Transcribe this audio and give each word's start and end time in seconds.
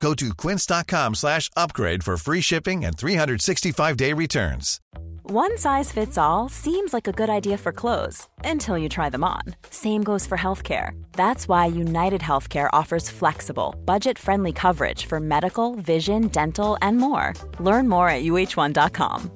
Go 0.00 0.14
to 0.14 0.34
quince.com 0.34 1.14
slash 1.14 1.50
upgrade 1.56 2.04
for 2.04 2.16
free 2.16 2.40
shipping 2.40 2.84
and 2.84 2.96
365-day 2.96 4.12
returns. 4.12 4.80
One 5.24 5.58
size 5.58 5.90
fits 5.90 6.16
all 6.16 6.48
seems 6.48 6.92
like 6.92 7.08
a 7.08 7.12
good 7.12 7.28
idea 7.28 7.58
for 7.58 7.72
clothes 7.72 8.28
until 8.44 8.78
you 8.78 8.88
try 8.88 9.10
them 9.10 9.24
on. 9.24 9.42
Same 9.70 10.04
goes 10.04 10.24
for 10.26 10.38
healthcare. 10.38 10.90
That's 11.12 11.48
why 11.48 11.66
United 11.66 12.20
Healthcare 12.20 12.68
offers 12.72 13.10
flexible, 13.10 13.74
budget-friendly 13.84 14.52
coverage 14.52 15.06
for 15.06 15.18
medical, 15.18 15.74
vision, 15.74 16.28
dental, 16.28 16.78
and 16.80 16.98
more. 16.98 17.34
Learn 17.58 17.88
more 17.88 18.08
at 18.08 18.22
uh1.com. 18.22 19.30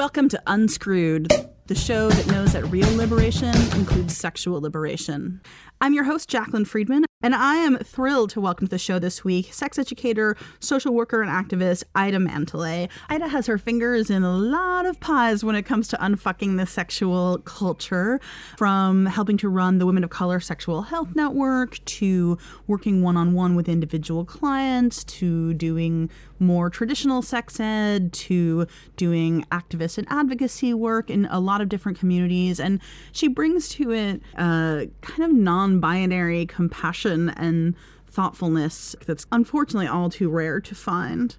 Welcome 0.00 0.30
to 0.30 0.40
Unscrewed, 0.46 1.30
the 1.66 1.74
show 1.74 2.08
that 2.08 2.26
knows 2.28 2.54
that 2.54 2.64
real 2.64 2.90
liberation 2.96 3.54
includes 3.76 4.16
sexual 4.16 4.58
liberation. 4.58 5.42
I'm 5.82 5.92
your 5.92 6.04
host, 6.04 6.30
Jaclyn 6.30 6.66
Friedman, 6.66 7.04
and 7.22 7.34
I 7.34 7.56
am 7.56 7.76
thrilled 7.76 8.30
to 8.30 8.40
welcome 8.40 8.66
to 8.66 8.70
the 8.70 8.78
show 8.78 8.98
this 8.98 9.22
week 9.22 9.52
sex 9.52 9.78
educator, 9.78 10.38
social 10.58 10.94
worker, 10.94 11.20
and 11.20 11.30
activist 11.30 11.84
Ida 11.94 12.16
Manduley. 12.16 12.88
Ida 13.10 13.28
has 13.28 13.46
her 13.46 13.58
fingers 13.58 14.08
in 14.08 14.22
a 14.22 14.34
lot 14.34 14.86
of 14.86 14.98
pies 15.00 15.44
when 15.44 15.54
it 15.54 15.64
comes 15.64 15.88
to 15.88 15.98
unfucking 15.98 16.56
the 16.56 16.64
sexual 16.64 17.38
culture, 17.44 18.20
from 18.56 19.04
helping 19.04 19.36
to 19.38 19.50
run 19.50 19.78
the 19.78 19.84
Women 19.84 20.02
of 20.02 20.08
Color 20.08 20.40
Sexual 20.40 20.82
Health 20.82 21.14
Network 21.14 21.84
to 21.84 22.38
working 22.66 23.02
one 23.02 23.18
on 23.18 23.34
one 23.34 23.54
with 23.54 23.68
individual 23.68 24.24
clients 24.24 25.04
to 25.04 25.52
doing 25.54 26.08
more 26.38 26.70
traditional 26.70 27.20
sex 27.20 27.60
ed 27.60 28.14
to 28.14 28.66
doing 28.96 29.44
activist 29.52 29.98
and 29.98 30.06
advocacy 30.10 30.72
work 30.72 31.10
in 31.10 31.26
a 31.26 31.38
lot 31.38 31.60
of 31.60 31.68
different 31.68 31.98
communities. 31.98 32.58
And 32.58 32.80
she 33.12 33.28
brings 33.28 33.68
to 33.70 33.92
it 33.92 34.22
a 34.36 34.88
kind 35.02 35.22
of 35.22 35.36
non 35.36 35.80
binary 35.80 36.46
compassion 36.46 37.09
and 37.10 37.74
thoughtfulness 38.06 38.96
that's 39.06 39.26
unfortunately 39.32 39.86
all 39.86 40.10
too 40.10 40.28
rare 40.28 40.60
to 40.60 40.74
find. 40.74 41.36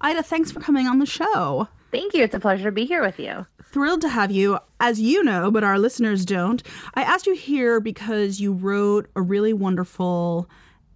Ida, 0.00 0.22
thanks 0.22 0.50
for 0.50 0.60
coming 0.60 0.86
on 0.86 0.98
the 0.98 1.06
show. 1.06 1.68
Thank 1.90 2.14
you. 2.14 2.22
It's 2.22 2.34
a 2.34 2.40
pleasure 2.40 2.64
to 2.64 2.72
be 2.72 2.86
here 2.86 3.02
with 3.02 3.18
you. 3.18 3.46
Thrilled 3.64 4.00
to 4.02 4.08
have 4.08 4.30
you. 4.30 4.58
As 4.78 5.00
you 5.00 5.22
know, 5.24 5.50
but 5.50 5.64
our 5.64 5.78
listeners 5.78 6.24
don't, 6.24 6.62
I 6.94 7.02
asked 7.02 7.26
you 7.26 7.34
here 7.34 7.80
because 7.80 8.40
you 8.40 8.52
wrote 8.52 9.08
a 9.16 9.22
really 9.22 9.52
wonderful 9.52 10.48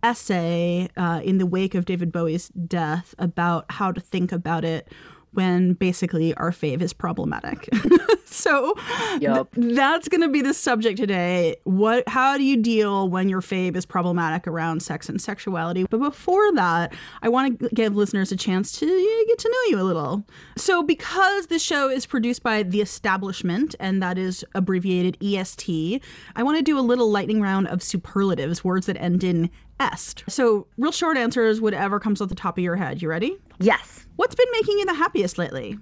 essay 0.02 0.88
uh, 0.96 1.20
in 1.24 1.38
the 1.38 1.46
wake 1.46 1.74
of 1.74 1.84
David 1.84 2.12
Bowie's 2.12 2.48
death 2.48 3.14
about 3.18 3.64
how 3.70 3.90
to 3.90 4.00
think 4.00 4.32
about 4.32 4.64
it 4.64 4.88
when 5.34 5.74
basically 5.74 6.34
our 6.34 6.50
fave 6.50 6.80
is 6.82 6.92
problematic. 6.92 7.68
so 8.24 8.74
yep. 9.20 9.52
th- 9.54 9.76
that's 9.76 10.08
going 10.08 10.20
to 10.20 10.28
be 10.28 10.42
the 10.42 10.54
subject 10.54 10.98
today. 10.98 11.56
What 11.64 12.08
how 12.08 12.36
do 12.36 12.44
you 12.44 12.56
deal 12.56 13.08
when 13.08 13.28
your 13.28 13.40
fave 13.40 13.76
is 13.76 13.86
problematic 13.86 14.46
around 14.46 14.80
sex 14.80 15.08
and 15.08 15.20
sexuality? 15.20 15.84
But 15.84 15.98
before 15.98 16.52
that, 16.54 16.94
I 17.22 17.28
want 17.28 17.60
to 17.60 17.68
give 17.70 17.96
listeners 17.96 18.32
a 18.32 18.36
chance 18.36 18.72
to 18.78 18.86
get 19.28 19.38
to 19.38 19.48
know 19.48 19.70
you 19.76 19.80
a 19.80 19.84
little. 19.84 20.24
So 20.56 20.82
because 20.82 21.46
this 21.46 21.62
show 21.62 21.88
is 21.88 22.06
produced 22.06 22.42
by 22.42 22.62
The 22.62 22.80
Establishment 22.80 23.74
and 23.80 24.02
that 24.02 24.18
is 24.18 24.44
abbreviated 24.54 25.18
EST, 25.22 26.02
I 26.36 26.42
want 26.42 26.58
to 26.58 26.62
do 26.62 26.78
a 26.78 26.80
little 26.80 27.10
lightning 27.10 27.40
round 27.40 27.68
of 27.68 27.82
superlatives, 27.82 28.64
words 28.64 28.86
that 28.86 29.00
end 29.00 29.24
in 29.24 29.50
est. 29.80 30.24
So 30.28 30.66
real 30.78 30.92
short 30.92 31.16
answers 31.16 31.60
whatever 31.60 32.00
comes 32.00 32.20
off 32.20 32.28
the 32.28 32.34
top 32.34 32.58
of 32.58 32.64
your 32.64 32.76
head. 32.76 33.02
You 33.02 33.08
ready? 33.08 33.36
Yes. 33.58 34.06
What's 34.16 34.34
been 34.34 34.48
making 34.52 34.78
you 34.78 34.86
the 34.86 34.94
happiest 34.94 35.38
lately? 35.38 35.78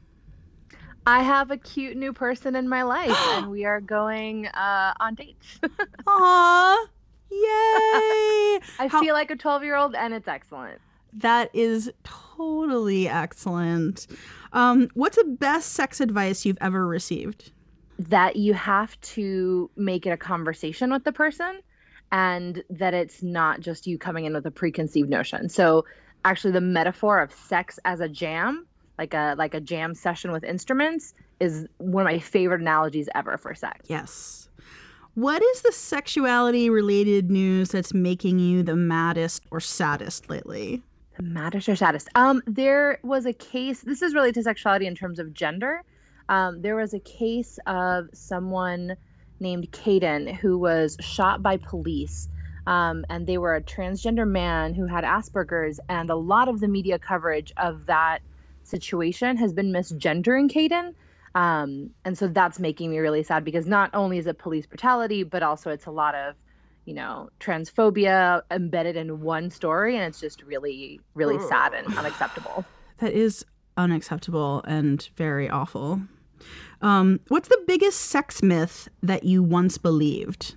I 1.06 1.22
have 1.22 1.50
a 1.50 1.56
cute 1.56 1.96
new 1.96 2.12
person 2.12 2.54
in 2.54 2.68
my 2.68 2.82
life, 2.82 3.10
and 3.30 3.50
we 3.50 3.64
are 3.64 3.80
going 3.80 4.46
uh, 4.48 4.94
on 5.00 5.14
dates. 5.14 5.60
Aww. 6.06 6.76
Yay! 7.30 7.38
I 8.78 8.88
How- 8.88 9.00
feel 9.00 9.14
like 9.14 9.30
a 9.30 9.36
12 9.36 9.64
year 9.64 9.76
old, 9.76 9.94
and 9.94 10.14
it's 10.14 10.28
excellent. 10.28 10.80
That 11.14 11.50
is 11.54 11.90
totally 12.04 13.08
excellent. 13.08 14.06
Um, 14.52 14.88
what's 14.94 15.16
the 15.16 15.24
best 15.24 15.72
sex 15.72 16.00
advice 16.00 16.44
you've 16.44 16.58
ever 16.60 16.86
received? 16.86 17.52
That 17.98 18.36
you 18.36 18.54
have 18.54 18.98
to 19.00 19.70
make 19.76 20.06
it 20.06 20.10
a 20.10 20.16
conversation 20.16 20.90
with 20.90 21.04
the 21.04 21.12
person 21.12 21.60
and 22.12 22.62
that 22.68 22.92
it's 22.92 23.22
not 23.22 23.60
just 23.60 23.86
you 23.86 23.98
coming 23.98 24.26
in 24.26 24.34
with 24.34 24.46
a 24.46 24.50
preconceived 24.50 25.08
notion. 25.08 25.48
So 25.48 25.84
actually 26.24 26.52
the 26.52 26.60
metaphor 26.60 27.18
of 27.18 27.32
sex 27.32 27.78
as 27.84 28.00
a 28.00 28.08
jam, 28.08 28.66
like 28.98 29.14
a 29.14 29.34
like 29.38 29.54
a 29.54 29.60
jam 29.60 29.94
session 29.94 30.30
with 30.30 30.44
instruments, 30.44 31.14
is 31.40 31.66
one 31.78 32.06
of 32.06 32.12
my 32.12 32.18
favorite 32.18 32.60
analogies 32.60 33.08
ever 33.14 33.36
for 33.38 33.54
sex. 33.54 33.86
Yes. 33.88 34.50
What 35.14 35.42
is 35.42 35.62
the 35.62 35.72
sexuality 35.72 36.70
related 36.70 37.30
news 37.30 37.70
that's 37.70 37.92
making 37.92 38.38
you 38.38 38.62
the 38.62 38.76
maddest 38.76 39.42
or 39.50 39.60
saddest 39.60 40.30
lately? 40.30 40.82
The 41.16 41.22
maddest 41.22 41.68
or 41.68 41.76
saddest? 41.76 42.08
Um, 42.14 42.42
there 42.46 42.98
was 43.02 43.26
a 43.26 43.34
case. 43.34 43.82
This 43.82 44.00
is 44.00 44.14
related 44.14 44.34
to 44.36 44.42
sexuality 44.44 44.86
in 44.86 44.94
terms 44.94 45.18
of 45.18 45.34
gender. 45.34 45.82
Um, 46.30 46.62
there 46.62 46.76
was 46.76 46.94
a 46.94 47.00
case 47.00 47.58
of 47.66 48.08
someone 48.14 48.96
named 49.42 49.70
Kayden 49.70 50.34
who 50.34 50.56
was 50.56 50.96
shot 51.00 51.42
by 51.42 51.58
police 51.58 52.28
um, 52.66 53.04
and 53.08 53.26
they 53.26 53.38
were 53.38 53.54
a 53.54 53.62
transgender 53.62 54.28
man 54.28 54.74
who 54.74 54.86
had 54.86 55.04
Asperger's, 55.04 55.80
and 55.88 56.10
a 56.10 56.16
lot 56.16 56.48
of 56.48 56.60
the 56.60 56.68
media 56.68 56.98
coverage 56.98 57.52
of 57.56 57.86
that 57.86 58.20
situation 58.62 59.36
has 59.36 59.52
been 59.52 59.72
misgendering 59.72 60.50
Kayden. 60.50 60.94
Um, 61.34 61.90
and 62.04 62.16
so 62.16 62.28
that's 62.28 62.58
making 62.58 62.90
me 62.90 62.98
really 62.98 63.22
sad 63.22 63.44
because 63.44 63.66
not 63.66 63.90
only 63.94 64.18
is 64.18 64.26
it 64.26 64.38
police 64.38 64.66
brutality, 64.66 65.22
but 65.24 65.42
also 65.42 65.70
it's 65.70 65.86
a 65.86 65.90
lot 65.90 66.14
of, 66.14 66.34
you 66.84 66.94
know, 66.94 67.30
transphobia 67.40 68.42
embedded 68.50 68.96
in 68.96 69.22
one 69.22 69.50
story, 69.50 69.96
and 69.96 70.04
it's 70.04 70.20
just 70.20 70.42
really, 70.42 71.00
really 71.14 71.38
sad 71.48 71.74
and 71.74 71.96
unacceptable. 71.96 72.64
That 72.98 73.14
is 73.14 73.44
unacceptable 73.76 74.62
and 74.64 75.08
very 75.16 75.50
awful. 75.50 76.02
Um, 76.80 77.20
what's 77.28 77.48
the 77.48 77.62
biggest 77.66 78.00
sex 78.00 78.42
myth 78.42 78.88
that 79.02 79.24
you 79.24 79.42
once 79.42 79.78
believed? 79.78 80.54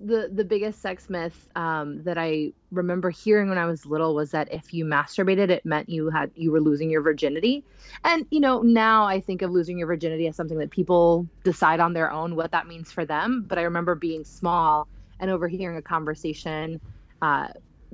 the 0.00 0.30
the 0.32 0.44
biggest 0.44 0.80
sex 0.80 1.10
myth 1.10 1.48
um, 1.56 2.02
that 2.04 2.16
I 2.16 2.52
remember 2.72 3.10
hearing 3.10 3.48
when 3.48 3.58
I 3.58 3.66
was 3.66 3.84
little 3.84 4.14
was 4.14 4.30
that 4.30 4.52
if 4.52 4.72
you 4.72 4.84
masturbated, 4.84 5.50
it 5.50 5.64
meant 5.66 5.88
you 5.88 6.08
had 6.08 6.30
you 6.34 6.50
were 6.50 6.60
losing 6.60 6.90
your 6.90 7.02
virginity. 7.02 7.62
And 8.04 8.26
you 8.30 8.40
know, 8.40 8.62
now 8.62 9.04
I 9.04 9.20
think 9.20 9.42
of 9.42 9.50
losing 9.50 9.78
your 9.78 9.86
virginity 9.86 10.26
as 10.26 10.36
something 10.36 10.58
that 10.58 10.70
people 10.70 11.26
decide 11.44 11.80
on 11.80 11.92
their 11.92 12.10
own 12.10 12.34
what 12.34 12.50
that 12.52 12.66
means 12.66 12.90
for 12.90 13.04
them. 13.04 13.44
But 13.46 13.58
I 13.58 13.62
remember 13.62 13.94
being 13.94 14.24
small 14.24 14.88
and 15.20 15.30
overhearing 15.30 15.76
a 15.76 15.82
conversation 15.82 16.80
uh, 17.20 17.48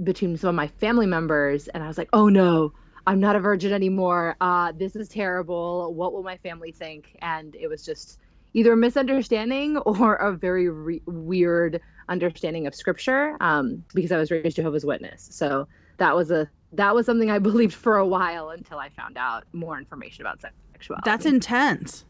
between 0.05 0.37
some 0.37 0.51
of 0.51 0.55
my 0.55 0.69
family 0.69 1.07
members, 1.07 1.67
and 1.69 1.83
I 1.83 1.89
was 1.89 1.99
like, 1.99 2.09
"Oh 2.13 2.29
no." 2.29 2.73
I'm 3.07 3.21
not 3.21 3.37
a 3.37 3.41
virgin 3.41 3.73
anymore. 3.73 4.37
Uh, 4.41 4.73
this 4.77 4.97
is 4.97 5.09
terrible. 5.09 5.95
What 5.95 6.13
will 6.13 6.23
my 6.23 6.37
family 6.39 6.73
think? 6.73 7.17
And 7.23 7.55
it 7.55 7.69
was 7.69 7.85
just 7.85 8.19
either 8.55 8.73
a 8.73 8.77
misunderstanding 8.77 9.77
or 9.79 10.17
a 10.17 10.33
very 10.33 10.69
re- 10.69 11.03
weird 11.07 11.81
understanding 12.09 12.67
of 12.67 12.75
scripture 12.75 13.37
um, 13.41 13.85
because 13.95 14.13
I 14.13 14.17
was 14.17 14.31
raised 14.31 14.57
Jehovah's 14.57 14.85
Witness. 14.85 15.29
So 15.31 15.69
that 15.99 16.15
was 16.15 16.31
a 16.31 16.49
that 16.73 16.95
was 16.95 17.07
something 17.07 17.31
I 17.31 17.39
believed 17.41 17.75
for 17.75 17.97
a 17.97 18.07
while 18.07 18.51
until 18.51 18.79
I 18.79 18.89
found 18.91 19.17
out 19.17 19.45
more 19.53 19.79
information 19.79 20.23
about 20.23 20.41
sexuality. 20.41 21.03
That's 21.05 21.27
intense. 21.27 22.05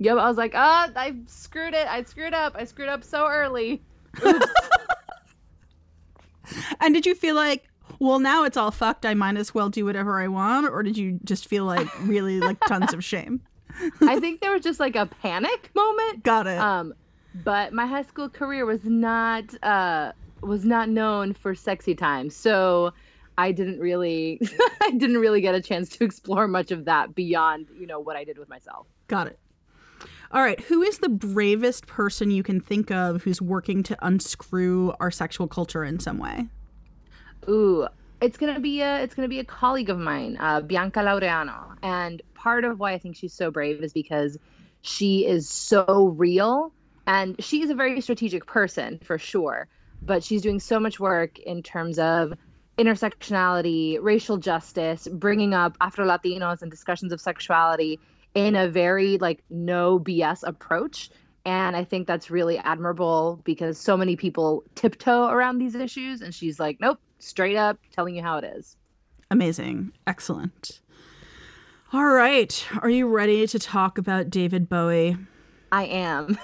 Yep, 0.00 0.16
I 0.16 0.28
was 0.28 0.36
like, 0.36 0.52
oh, 0.54 0.92
I 0.94 1.16
screwed 1.26 1.74
it. 1.74 1.88
I 1.88 2.04
screwed 2.04 2.32
up. 2.34 2.54
I 2.56 2.64
screwed 2.64 2.88
up 2.88 3.02
so 3.02 3.26
early. 3.26 3.82
and 6.80 6.94
did 6.94 7.04
you 7.04 7.16
feel 7.16 7.34
like, 7.34 7.64
well, 7.98 8.18
now 8.18 8.44
it's 8.44 8.56
all 8.56 8.70
fucked. 8.70 9.04
I 9.04 9.14
might 9.14 9.36
as 9.36 9.54
well 9.54 9.68
do 9.68 9.84
whatever 9.84 10.20
I 10.20 10.28
want, 10.28 10.66
or 10.68 10.82
did 10.82 10.96
you 10.96 11.18
just 11.24 11.46
feel 11.46 11.64
like 11.64 11.88
really 12.00 12.40
like 12.40 12.58
tons 12.66 12.92
of 12.92 13.04
shame? 13.04 13.40
I 14.00 14.18
think 14.18 14.40
there 14.40 14.52
was 14.52 14.62
just 14.62 14.80
like 14.80 14.96
a 14.96 15.06
panic 15.06 15.70
moment. 15.74 16.22
Got 16.24 16.46
it. 16.46 16.58
Um, 16.58 16.94
but 17.34 17.72
my 17.72 17.86
high 17.86 18.02
school 18.02 18.28
career 18.28 18.66
was 18.66 18.84
not 18.84 19.44
uh, 19.62 20.12
was 20.40 20.64
not 20.64 20.88
known 20.88 21.34
for 21.34 21.54
sexy 21.54 21.94
time, 21.94 22.30
so 22.30 22.92
I 23.36 23.52
didn't 23.52 23.78
really 23.78 24.40
I 24.80 24.90
didn't 24.90 25.18
really 25.18 25.40
get 25.40 25.54
a 25.54 25.60
chance 25.60 25.88
to 25.90 26.04
explore 26.04 26.48
much 26.48 26.70
of 26.70 26.84
that 26.86 27.14
beyond 27.14 27.68
you 27.78 27.86
know 27.86 28.00
what 28.00 28.16
I 28.16 28.24
did 28.24 28.38
with 28.38 28.48
myself. 28.48 28.86
Got 29.06 29.28
it. 29.28 29.38
All 30.30 30.42
right, 30.42 30.60
who 30.60 30.82
is 30.82 30.98
the 30.98 31.08
bravest 31.08 31.86
person 31.86 32.30
you 32.30 32.42
can 32.42 32.60
think 32.60 32.90
of 32.90 33.22
who's 33.22 33.40
working 33.40 33.82
to 33.84 33.96
unscrew 34.06 34.92
our 35.00 35.10
sexual 35.10 35.48
culture 35.48 35.82
in 35.84 36.00
some 36.00 36.18
way? 36.18 36.48
Ooh, 37.48 37.86
it's 38.20 38.38
gonna 38.38 38.60
be 38.60 38.80
a 38.80 39.02
it's 39.02 39.14
gonna 39.14 39.28
be 39.28 39.38
a 39.38 39.44
colleague 39.44 39.90
of 39.90 39.98
mine, 39.98 40.36
uh, 40.40 40.60
Bianca 40.60 41.00
Laureano, 41.00 41.76
and 41.82 42.22
part 42.34 42.64
of 42.64 42.78
why 42.78 42.92
I 42.92 42.98
think 42.98 43.16
she's 43.16 43.34
so 43.34 43.50
brave 43.50 43.82
is 43.82 43.92
because 43.92 44.38
she 44.80 45.26
is 45.26 45.48
so 45.48 46.14
real, 46.16 46.72
and 47.06 47.36
she's 47.42 47.70
a 47.70 47.74
very 47.74 48.00
strategic 48.00 48.46
person 48.46 48.98
for 49.02 49.18
sure, 49.18 49.68
but 50.02 50.24
she's 50.24 50.42
doing 50.42 50.60
so 50.60 50.80
much 50.80 50.98
work 50.98 51.38
in 51.38 51.62
terms 51.62 51.98
of 51.98 52.32
intersectionality, 52.78 53.98
racial 54.00 54.36
justice, 54.36 55.08
bringing 55.10 55.52
up 55.52 55.76
Afro 55.80 56.06
Latinos 56.06 56.62
and 56.62 56.70
discussions 56.70 57.12
of 57.12 57.20
sexuality 57.20 57.98
in 58.34 58.54
a 58.54 58.68
very 58.68 59.18
like 59.18 59.42
no 59.50 59.98
BS 59.98 60.46
approach. 60.46 61.10
And 61.44 61.74
I 61.74 61.84
think 61.84 62.06
that's 62.06 62.30
really 62.30 62.58
admirable 62.58 63.40
because 63.42 63.78
so 63.78 63.96
many 63.96 64.16
people 64.16 64.64
tiptoe 64.74 65.28
around 65.28 65.58
these 65.58 65.74
issues. 65.74 66.20
And 66.20 66.34
she's 66.34 66.60
like, 66.60 66.78
nope, 66.80 66.98
straight 67.18 67.56
up 67.56 67.78
telling 67.92 68.14
you 68.14 68.22
how 68.22 68.38
it 68.38 68.44
is. 68.44 68.76
Amazing. 69.30 69.92
Excellent. 70.06 70.80
All 71.92 72.06
right. 72.06 72.66
Are 72.82 72.90
you 72.90 73.08
ready 73.08 73.46
to 73.46 73.58
talk 73.58 73.98
about 73.98 74.30
David 74.30 74.68
Bowie? 74.68 75.16
I 75.72 75.84
am. 75.84 76.38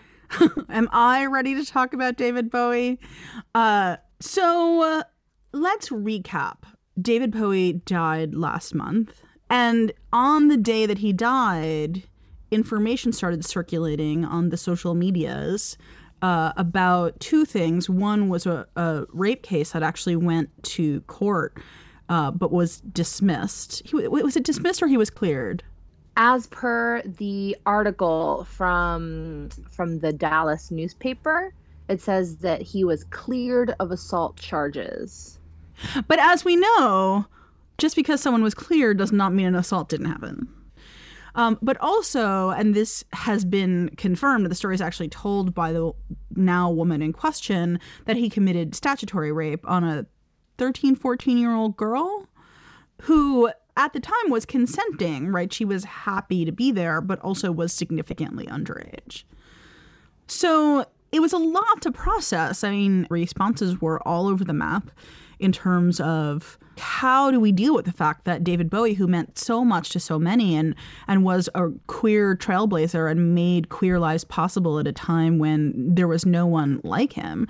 am 0.68 0.88
I 0.92 1.26
ready 1.26 1.54
to 1.54 1.64
talk 1.64 1.94
about 1.94 2.16
David 2.16 2.50
Bowie? 2.50 2.98
Uh, 3.54 3.96
so 4.20 4.82
uh, 4.82 5.02
let's 5.52 5.90
recap. 5.90 6.58
David 7.00 7.32
Bowie 7.32 7.74
died 7.84 8.34
last 8.34 8.74
month. 8.74 9.22
And 9.50 9.92
on 10.12 10.48
the 10.48 10.56
day 10.56 10.84
that 10.86 10.98
he 10.98 11.12
died, 11.12 12.02
information 12.50 13.12
started 13.12 13.44
circulating 13.44 14.24
on 14.24 14.50
the 14.50 14.56
social 14.56 14.94
medias 14.94 15.78
uh, 16.22 16.52
about 16.56 17.18
two 17.20 17.44
things. 17.44 17.88
One 17.88 18.28
was 18.28 18.46
a, 18.46 18.66
a, 18.76 19.06
rape 19.12 19.42
case 19.42 19.72
that 19.72 19.82
actually 19.82 20.16
went 20.16 20.50
to 20.64 21.00
court, 21.02 21.58
uh, 22.08 22.30
but 22.30 22.50
was 22.50 22.80
dismissed. 22.80 23.82
He, 23.86 24.08
was 24.08 24.36
it 24.36 24.44
dismissed 24.44 24.82
or 24.82 24.88
he 24.88 24.96
was 24.96 25.10
cleared? 25.10 25.62
As 26.16 26.48
per 26.48 27.02
the 27.02 27.56
article 27.64 28.44
from 28.50 29.50
from 29.70 30.00
the 30.00 30.12
Dallas 30.12 30.72
newspaper, 30.72 31.54
it 31.88 32.00
says 32.00 32.38
that 32.38 32.60
he 32.60 32.82
was 32.82 33.04
cleared 33.04 33.74
of 33.78 33.92
assault 33.92 34.36
charges. 34.36 35.38
But 36.08 36.18
as 36.18 36.44
we 36.44 36.56
know, 36.56 37.26
just 37.78 37.94
because 37.94 38.20
someone 38.20 38.42
was 38.42 38.54
cleared 38.54 38.98
does 38.98 39.12
not 39.12 39.32
mean 39.32 39.46
an 39.46 39.54
assault 39.54 39.88
didn't 39.88 40.06
happen. 40.06 40.48
Um, 41.38 41.56
but 41.62 41.76
also, 41.80 42.50
and 42.50 42.74
this 42.74 43.04
has 43.12 43.44
been 43.44 43.90
confirmed, 43.96 44.46
the 44.46 44.56
story 44.56 44.74
is 44.74 44.80
actually 44.80 45.08
told 45.08 45.54
by 45.54 45.72
the 45.72 45.92
now 46.34 46.68
woman 46.68 47.00
in 47.00 47.12
question 47.12 47.78
that 48.06 48.16
he 48.16 48.28
committed 48.28 48.74
statutory 48.74 49.30
rape 49.30 49.64
on 49.70 49.84
a 49.84 50.04
13, 50.58 50.96
14 50.96 51.38
year 51.38 51.54
old 51.54 51.76
girl 51.76 52.26
who 53.02 53.48
at 53.76 53.92
the 53.92 54.00
time 54.00 54.30
was 54.30 54.44
consenting, 54.44 55.28
right? 55.28 55.52
She 55.52 55.64
was 55.64 55.84
happy 55.84 56.44
to 56.44 56.50
be 56.50 56.72
there, 56.72 57.00
but 57.00 57.20
also 57.20 57.52
was 57.52 57.72
significantly 57.72 58.46
underage. 58.46 59.22
So 60.26 60.86
it 61.12 61.20
was 61.20 61.32
a 61.32 61.38
lot 61.38 61.82
to 61.82 61.92
process. 61.92 62.64
I 62.64 62.72
mean, 62.72 63.06
responses 63.10 63.80
were 63.80 64.06
all 64.06 64.26
over 64.26 64.42
the 64.42 64.52
map 64.52 64.90
in 65.38 65.52
terms 65.52 66.00
of 66.00 66.58
how 66.78 67.30
do 67.30 67.40
we 67.40 67.52
deal 67.52 67.74
with 67.74 67.84
the 67.84 67.92
fact 67.92 68.24
that 68.24 68.44
David 68.44 68.70
Bowie, 68.70 68.94
who 68.94 69.06
meant 69.06 69.38
so 69.38 69.64
much 69.64 69.90
to 69.90 70.00
so 70.00 70.18
many 70.18 70.54
and 70.54 70.74
and 71.06 71.24
was 71.24 71.48
a 71.54 71.68
queer 71.86 72.36
trailblazer 72.36 73.10
and 73.10 73.34
made 73.34 73.68
queer 73.68 73.98
lives 73.98 74.24
possible 74.24 74.78
at 74.78 74.86
a 74.86 74.92
time 74.92 75.38
when 75.38 75.94
there 75.94 76.08
was 76.08 76.24
no 76.26 76.46
one 76.46 76.80
like 76.84 77.12
him, 77.12 77.48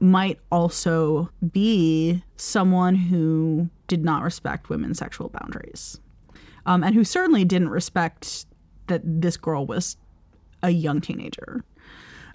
might 0.00 0.38
also 0.50 1.30
be 1.52 2.22
someone 2.36 2.94
who 2.94 3.68
did 3.86 4.04
not 4.04 4.22
respect 4.22 4.68
women's 4.68 4.98
sexual 4.98 5.28
boundaries, 5.28 6.00
um, 6.66 6.82
and 6.82 6.94
who 6.94 7.04
certainly 7.04 7.44
didn't 7.44 7.70
respect 7.70 8.46
that 8.86 9.02
this 9.04 9.36
girl 9.36 9.66
was 9.66 9.96
a 10.62 10.70
young 10.70 11.00
teenager. 11.00 11.64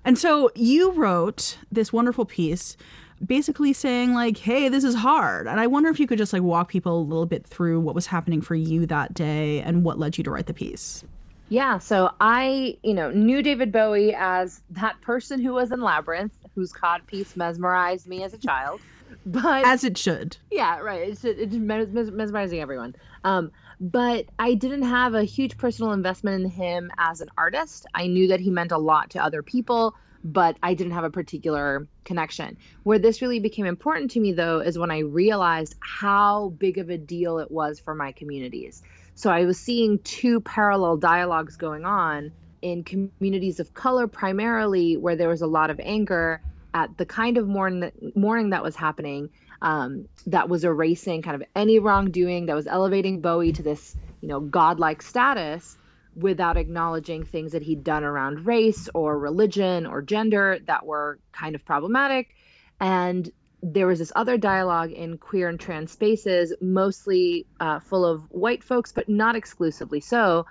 And 0.04 0.18
so 0.20 0.52
you 0.54 0.92
wrote 0.92 1.58
this 1.72 1.92
wonderful 1.92 2.26
piece 2.26 2.78
basically 3.24 3.74
saying 3.74 4.14
like 4.14 4.38
hey 4.38 4.70
this 4.70 4.84
is 4.84 4.96
hard. 4.96 5.48
And 5.48 5.60
i 5.60 5.68
wonder 5.68 5.90
if 5.90 6.00
you 6.00 6.08
could 6.08 6.18
just 6.18 6.34
like 6.34 6.42
walk 6.42 6.70
people 6.70 7.00
a 7.00 7.02
little 7.02 7.26
bit 7.26 7.46
through 7.46 7.80
what 7.80 7.96
was 7.96 8.08
happening 8.08 8.42
for 8.42 8.56
you 8.56 8.86
that 8.88 9.14
day 9.14 9.62
and 9.62 9.84
what 9.84 10.00
led 10.00 10.18
you 10.18 10.24
to 10.24 10.32
write 10.32 10.48
the 10.48 10.54
piece. 10.54 11.04
Yeah 11.50 11.78
so 11.78 12.12
i 12.20 12.78
you 12.84 12.94
know 12.94 13.12
knew 13.12 13.42
david 13.42 13.72
bowie 13.72 14.14
as 14.14 14.62
that 14.72 15.00
person 15.02 15.40
who 15.42 15.54
was 15.54 15.72
in 15.72 15.82
labyrinth 15.82 16.34
whose 16.56 16.72
cod 16.72 17.06
piece 17.08 17.36
mesmerized 17.36 18.08
me 18.08 18.24
as 18.24 18.34
a 18.34 18.38
child. 18.38 18.82
But 19.28 19.66
as 19.66 19.84
it 19.84 19.98
should. 19.98 20.38
Yeah 20.52 20.80
right. 20.80 21.10
It's, 21.10 21.24
it's 21.24 21.56
mesmerizing 21.56 22.60
everyone. 22.60 22.96
Um, 23.24 23.52
but 23.80 24.26
i 24.40 24.54
didn't 24.54 24.84
have 24.84 25.14
a 25.14 25.24
huge 25.24 25.58
personal 25.58 25.94
investment 25.94 26.44
in 26.44 26.50
him 26.50 26.92
as 26.98 27.22
an 27.22 27.30
artist. 27.38 27.86
I 27.94 28.08
knew 28.08 28.28
that 28.28 28.40
he 28.40 28.50
meant 28.50 28.72
a 28.72 28.78
lot 28.78 29.10
to 29.12 29.24
other 29.24 29.42
people 29.42 29.96
but 30.26 30.58
I 30.64 30.74
didn't 30.74 30.94
have 30.94 31.04
a 31.04 31.12
particular 31.12 31.88
connection. 32.04 32.58
Where 32.82 32.98
this 32.98 33.22
really 33.22 33.40
became 33.40 33.68
important 33.68 34.12
to 34.12 34.20
me, 34.20 34.34
though, 34.34 34.60
is 34.60 34.78
when 34.78 34.90
I 34.90 35.00
realized 35.00 35.76
how 35.80 36.50
big 36.50 36.80
of 36.80 36.90
a 36.90 36.98
deal 36.98 37.38
it 37.38 37.52
was 37.52 37.80
for 37.80 37.94
my 37.94 38.12
communities. 38.12 38.82
So 39.14 39.30
I 39.30 39.46
was 39.46 39.60
seeing 39.60 40.00
two 40.00 40.42
parallel 40.42 40.98
dialogues 40.98 41.58
going 41.58 41.86
on 41.86 42.32
in 42.64 42.84
communities 42.84 43.60
of 43.60 43.76
color, 43.76 44.08
primarily, 44.08 44.98
where 44.98 45.16
there 45.16 45.30
was 45.30 45.44
a 45.44 45.48
lot 45.48 45.70
of 45.70 45.80
anger 45.80 46.42
at 46.74 46.98
the 46.98 47.06
kind 47.06 47.38
of 47.38 47.48
mourn- 47.48 47.92
mourning 48.16 48.50
that 48.50 48.64
was 48.64 48.76
happening. 48.76 49.30
Um, 49.62 50.10
that 50.26 50.50
was 50.50 50.64
erasing 50.64 51.22
kind 51.22 51.42
of 51.42 51.48
any 51.56 51.78
wrongdoing, 51.78 52.48
that 52.48 52.56
was 52.56 52.66
elevating 52.66 53.22
Bowie 53.22 53.54
to 53.54 53.64
this, 53.64 53.96
you 54.22 54.28
know, 54.28 54.40
godlike 54.40 55.04
status 55.04 55.78
without 56.16 56.58
acknowledging 56.58 57.26
things 57.26 57.52
that 57.52 57.62
he'd 57.62 57.84
done 57.84 58.04
around 58.04 58.46
race 58.46 58.90
or 58.94 59.18
religion 59.18 59.86
or 59.86 60.02
gender 60.02 60.60
that 60.66 60.86
were 60.86 61.20
kind 61.32 61.56
of 61.56 61.66
problematic. 61.66 62.36
And 62.80 63.30
there 63.62 63.88
was 63.88 64.00
this 64.00 64.12
other 64.16 64.38
dialogue 64.38 64.92
in 64.92 65.18
queer 65.18 65.50
and 65.50 65.60
trans 65.60 65.92
spaces, 65.92 66.54
mostly 66.62 67.46
uh, 67.60 67.80
full 67.80 68.06
of 68.06 68.24
white 68.32 68.64
folks, 68.64 68.92
but 68.92 69.10
not 69.10 69.36
exclusively 69.36 70.00
so. 70.00 70.46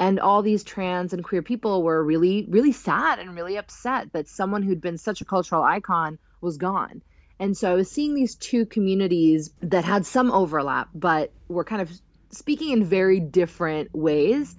And 0.00 0.20
all 0.20 0.42
these 0.42 0.62
trans 0.62 1.12
and 1.12 1.24
queer 1.24 1.42
people 1.42 1.82
were 1.82 2.02
really, 2.02 2.46
really 2.48 2.72
sad 2.72 3.18
and 3.18 3.34
really 3.34 3.56
upset 3.56 4.12
that 4.12 4.28
someone 4.28 4.62
who'd 4.62 4.80
been 4.80 4.98
such 4.98 5.20
a 5.20 5.24
cultural 5.24 5.62
icon 5.62 6.18
was 6.40 6.56
gone. 6.56 7.02
And 7.40 7.56
so 7.56 7.70
I 7.70 7.74
was 7.74 7.90
seeing 7.90 8.14
these 8.14 8.34
two 8.34 8.66
communities 8.66 9.50
that 9.60 9.84
had 9.84 10.06
some 10.06 10.30
overlap, 10.30 10.88
but 10.94 11.32
were 11.48 11.64
kind 11.64 11.82
of 11.82 11.90
speaking 12.30 12.70
in 12.70 12.84
very 12.84 13.20
different 13.20 13.94
ways 13.94 14.54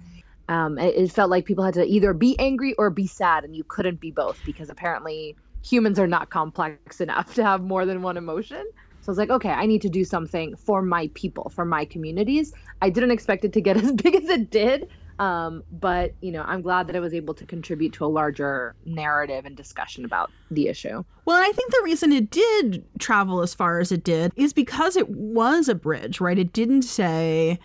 um, 0.50 0.78
it, 0.78 0.96
it 0.96 1.12
felt 1.12 1.30
like 1.30 1.46
people 1.46 1.64
had 1.64 1.74
to 1.74 1.84
either 1.84 2.12
be 2.12 2.38
angry 2.38 2.74
or 2.74 2.90
be 2.90 3.06
sad, 3.06 3.44
and 3.44 3.54
you 3.54 3.64
couldn't 3.64 4.00
be 4.00 4.10
both 4.10 4.38
because 4.44 4.68
apparently 4.68 5.36
humans 5.64 5.98
are 5.98 6.08
not 6.08 6.30
complex 6.30 7.00
enough 7.00 7.34
to 7.36 7.44
have 7.44 7.62
more 7.62 7.86
than 7.86 8.02
one 8.02 8.16
emotion. 8.16 8.66
So 9.02 9.08
I 9.08 9.12
was 9.12 9.18
like, 9.18 9.30
okay, 9.30 9.50
I 9.50 9.64
need 9.64 9.80
to 9.82 9.88
do 9.88 10.04
something 10.04 10.56
for 10.56 10.82
my 10.82 11.08
people, 11.14 11.48
for 11.48 11.64
my 11.64 11.86
communities. 11.86 12.52
I 12.82 12.90
didn't 12.90 13.12
expect 13.12 13.44
it 13.44 13.52
to 13.54 13.60
get 13.60 13.76
as 13.82 13.92
big 13.92 14.16
as 14.16 14.28
it 14.28 14.50
did, 14.50 14.88
um, 15.20 15.62
but 15.70 16.14
you 16.20 16.32
know, 16.32 16.42
I'm 16.42 16.62
glad 16.62 16.88
that 16.88 16.96
I 16.96 17.00
was 17.00 17.14
able 17.14 17.34
to 17.34 17.46
contribute 17.46 17.92
to 17.94 18.04
a 18.04 18.08
larger 18.08 18.74
narrative 18.84 19.46
and 19.46 19.56
discussion 19.56 20.04
about 20.04 20.32
the 20.50 20.66
issue. 20.66 21.04
Well, 21.26 21.40
I 21.40 21.52
think 21.52 21.70
the 21.70 21.82
reason 21.84 22.12
it 22.12 22.28
did 22.28 22.84
travel 22.98 23.40
as 23.40 23.54
far 23.54 23.78
as 23.78 23.92
it 23.92 24.02
did 24.02 24.32
is 24.34 24.52
because 24.52 24.96
it 24.96 25.08
was 25.10 25.68
a 25.68 25.76
bridge, 25.76 26.20
right? 26.20 26.38
It 26.38 26.52
didn't 26.52 26.82
say 26.82 27.60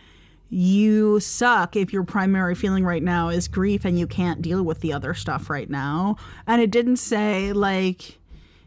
you 0.49 1.19
suck 1.19 1.75
if 1.75 1.91
your 1.91 2.03
primary 2.03 2.55
feeling 2.55 2.85
right 2.85 3.03
now 3.03 3.29
is 3.29 3.47
grief 3.47 3.85
and 3.85 3.97
you 3.97 4.07
can't 4.07 4.41
deal 4.41 4.63
with 4.63 4.81
the 4.81 4.93
other 4.93 5.13
stuff 5.13 5.49
right 5.49 5.69
now. 5.69 6.17
And 6.47 6.61
it 6.61 6.71
didn't 6.71 6.97
say, 6.97 7.51
like, 7.51 8.19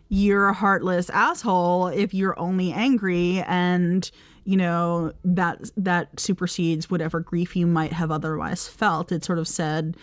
you're 0.09 0.49
a 0.49 0.55
heartless 0.55 1.11
asshole 1.11 1.89
if 1.89 2.15
you're 2.15 2.39
only 2.39 2.73
angry 2.73 3.43
and 3.47 4.11
you 4.45 4.57
know 4.57 5.13
that 5.25 5.71
that 5.77 6.19
supersedes 6.19 6.91
whatever 6.91 7.21
grief 7.21 7.55
you 7.55 7.67
might 7.67 7.93
have 7.93 8.11
otherwise 8.11 8.67
felt 8.67 9.13
it 9.13 9.23
sort 9.23 9.39
of 9.39 9.47
said 9.47 9.95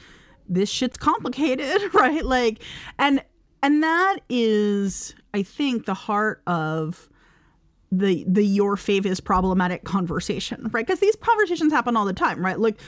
this 0.47 0.69
shit's 0.69 0.97
complicated 0.97 1.81
right 1.95 2.23
like 2.23 2.61
and 2.99 3.23
and 3.63 3.81
that 3.81 4.17
is 4.29 5.15
i 5.33 5.41
think 5.41 5.87
the 5.87 5.95
heart 5.95 6.43
of 6.45 7.09
the 7.91 8.25
the 8.27 8.43
your 8.43 8.75
fave 8.75 9.05
is 9.05 9.19
problematic 9.19 9.83
conversation, 9.83 10.69
right? 10.71 10.85
Because 10.85 10.99
these 10.99 11.15
conversations 11.17 11.71
happen 11.71 11.95
all 11.95 12.05
the 12.05 12.13
time, 12.13 12.43
right? 12.43 12.59
Like 12.59 12.79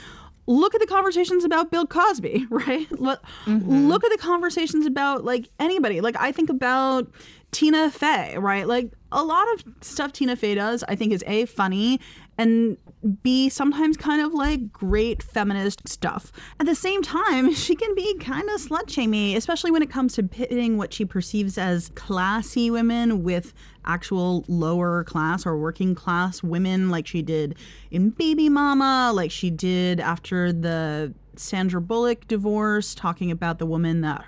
look 0.48 0.74
at 0.74 0.82
the 0.82 0.88
conversations 0.88 1.44
about 1.44 1.72
Bill 1.72 1.86
Cosby, 1.86 2.48
right? 2.50 2.89
Look, 2.92 3.22
mm-hmm. 3.46 3.88
look 3.88 4.04
at 4.04 4.12
the 4.12 4.18
conversations 4.18 4.86
about 4.86 5.24
like 5.24 5.50
anybody. 5.60 6.01
Like 6.01 6.16
I 6.18 6.32
think 6.32 6.50
about 6.50 7.12
Tina 7.51 7.92
Fey, 7.92 8.36
right? 8.38 8.68
Like 8.68 8.92
a 9.12 9.24
lot 9.24 9.48
of 9.54 9.64
stuff 9.82 10.14
Tina 10.14 10.36
Fey 10.36 10.56
does, 10.56 10.84
I 10.88 10.96
think 10.96 11.14
is 11.14 11.24
a 11.28 11.46
funny 11.46 12.00
and 12.38 12.78
B, 13.24 13.50
sometimes 13.50 13.98
kind 13.98 14.22
of 14.22 14.34
like 14.34 14.72
great 14.72 15.24
feminist 15.24 15.88
stuff. 15.88 16.32
At 16.60 16.66
the 16.66 16.76
same 16.76 17.02
time, 17.02 17.54
she 17.56 17.76
can 17.76 17.94
be 17.96 18.18
kind 18.18 18.50
of 18.50 18.62
slut 18.62 18.90
shamey, 18.90 19.36
especially 19.36 19.72
when 19.72 19.82
it 19.82 19.90
comes 19.90 20.14
to 20.16 20.24
pitting 20.24 20.78
what 20.78 20.94
she 20.94 21.06
perceives 21.06 21.58
as 21.58 21.90
classy 21.96 22.70
women 22.70 23.24
with 23.24 23.54
actual 23.86 24.44
lower 24.48 25.04
class 25.06 25.46
or 25.46 25.58
working 25.58 25.96
class 25.96 26.44
women, 26.44 26.90
like 26.90 27.08
she 27.08 27.22
did 27.22 27.56
in 27.92 28.10
Baby 28.10 28.50
Mama, 28.50 29.12
like 29.14 29.32
she 29.32 29.50
did 29.50 30.00
after 30.00 30.52
the 30.52 31.14
Sandra 31.36 31.80
Bullock 31.80 32.28
divorce, 32.28 32.94
talking 32.94 33.32
about 33.32 33.60
the 33.60 33.66
woman 33.66 34.02
that 34.02 34.26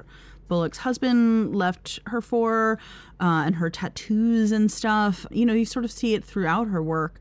Bullock's 0.50 0.80
husband 0.80 1.56
left 1.56 2.00
her 2.08 2.20
for 2.20 2.78
uh, 3.22 3.44
and 3.46 3.56
her 3.56 3.70
tattoos 3.70 4.52
and 4.52 4.70
stuff. 4.70 5.26
You 5.32 5.46
know, 5.46 5.54
you 5.54 5.66
sort 5.66 5.86
of 5.86 5.92
see 5.92 6.14
it 6.14 6.26
throughout 6.26 6.68
her 6.68 6.84
work. 6.84 7.20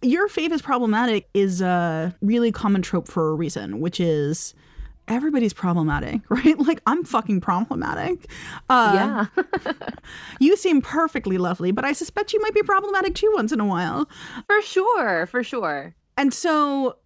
Your 0.00 0.28
faith 0.28 0.52
is 0.52 0.62
problematic 0.62 1.28
is 1.34 1.60
a 1.60 2.14
really 2.20 2.50
common 2.50 2.82
trope 2.82 3.06
for 3.06 3.30
a 3.30 3.34
reason, 3.34 3.80
which 3.80 4.00
is 4.00 4.54
everybody's 5.08 5.52
problematic, 5.52 6.20
right? 6.28 6.58
Like 6.58 6.80
I'm 6.86 7.04
fucking 7.04 7.40
problematic. 7.40 8.30
Uh, 8.68 9.26
yeah. 9.36 9.82
you 10.40 10.56
seem 10.56 10.80
perfectly 10.80 11.38
lovely, 11.38 11.70
but 11.70 11.84
I 11.84 11.92
suspect 11.92 12.32
you 12.32 12.40
might 12.40 12.54
be 12.54 12.62
problematic 12.62 13.14
too 13.14 13.30
once 13.34 13.52
in 13.52 13.60
a 13.60 13.66
while. 13.66 14.08
For 14.46 14.62
sure, 14.62 15.26
for 15.26 15.42
sure. 15.42 15.94
And 16.16 16.32
so 16.32 16.96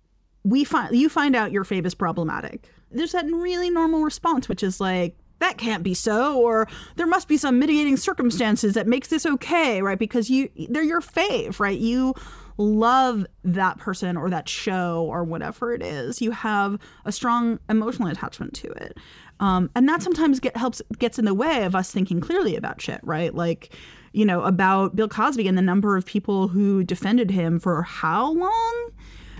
we 0.44 0.64
find 0.64 0.96
you 0.96 1.08
find 1.08 1.34
out 1.34 1.52
your 1.52 1.64
fave 1.64 1.86
is 1.86 1.94
problematic. 1.94 2.70
There's 2.90 3.12
that 3.12 3.26
really 3.26 3.70
normal 3.70 4.02
response, 4.02 4.48
which 4.48 4.62
is 4.62 4.80
like, 4.80 5.16
that 5.38 5.58
can't 5.58 5.82
be 5.82 5.94
so 5.94 6.40
or 6.40 6.66
there 6.96 7.06
must 7.06 7.28
be 7.28 7.36
some 7.36 7.58
mitigating 7.58 7.96
circumstances 7.96 8.74
that 8.74 8.86
makes 8.86 9.08
this 9.08 9.26
okay 9.26 9.82
right? 9.82 9.98
Because 9.98 10.30
you 10.30 10.48
they're 10.70 10.82
your 10.82 11.00
fave 11.00 11.60
right? 11.60 11.78
You 11.78 12.14
love 12.58 13.26
that 13.44 13.78
person 13.78 14.16
or 14.16 14.30
that 14.30 14.48
show 14.48 15.04
or 15.10 15.24
whatever 15.24 15.74
it 15.74 15.82
is. 15.82 16.22
You 16.22 16.30
have 16.30 16.78
a 17.04 17.12
strong 17.12 17.58
emotional 17.68 18.08
attachment 18.08 18.54
to 18.54 18.68
it. 18.68 18.96
Um, 19.40 19.70
and 19.76 19.86
that 19.88 20.02
sometimes 20.02 20.40
get 20.40 20.56
helps 20.56 20.80
gets 20.98 21.18
in 21.18 21.26
the 21.26 21.34
way 21.34 21.64
of 21.64 21.74
us 21.74 21.90
thinking 21.90 22.20
clearly 22.20 22.56
about 22.56 22.80
shit 22.80 23.00
right? 23.02 23.34
Like 23.34 23.74
you 24.12 24.24
know 24.24 24.42
about 24.42 24.96
bill 24.96 25.08
cosby 25.08 25.46
and 25.46 25.58
the 25.58 25.62
number 25.62 25.96
of 25.96 26.06
people 26.06 26.48
who 26.48 26.82
defended 26.82 27.30
him 27.30 27.58
for 27.58 27.82
how 27.82 28.32
long? 28.32 28.90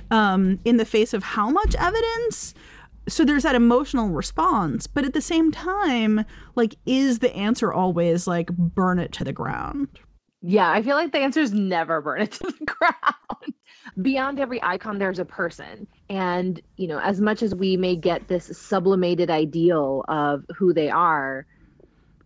Um, 0.09 0.61
in 0.65 0.76
the 0.76 0.85
face 0.85 1.15
of 1.15 1.25
how 1.25 1.50
much 1.50 1.75
evidence 1.75 2.55
so 3.09 3.25
there's 3.25 3.43
that 3.43 3.55
emotional 3.55 4.09
response 4.09 4.87
but 4.87 5.05
at 5.05 5.15
the 5.15 5.21
same 5.21 5.51
time 5.53 6.25
like 6.55 6.77
is 6.87 7.21
the 7.21 7.35
answer 7.35 7.73
always 7.73 8.27
like 8.27 8.51
burn 8.51 8.99
it 8.99 9.13
to 9.13 9.25
the 9.25 9.33
ground? 9.33 9.89
Yeah 10.43 10.71
i 10.71 10.83
feel 10.83 10.97
like 10.97 11.13
the 11.13 11.19
answer 11.19 11.41
is 11.41 11.53
never 11.53 12.01
burn 12.01 12.23
it 12.23 12.33
to 12.33 12.45
the 12.45 12.65
ground. 12.65 13.55
Beyond 14.03 14.41
every 14.41 14.63
icon 14.63 14.99
there's 14.99 15.19
a 15.19 15.25
person. 15.25 15.87
And 16.09 16.61
you 16.77 16.89
know 16.89 16.99
as 16.99 17.21
much 17.21 17.43
as 17.43 17.55
we 17.55 17.77
may 17.77 17.97
get 17.97 18.29
this 18.29 18.47
sublimated 18.57 19.31
ideal 19.31 20.05
of 20.09 20.45
who 20.57 20.73
they 20.73 20.91
are 20.91 21.47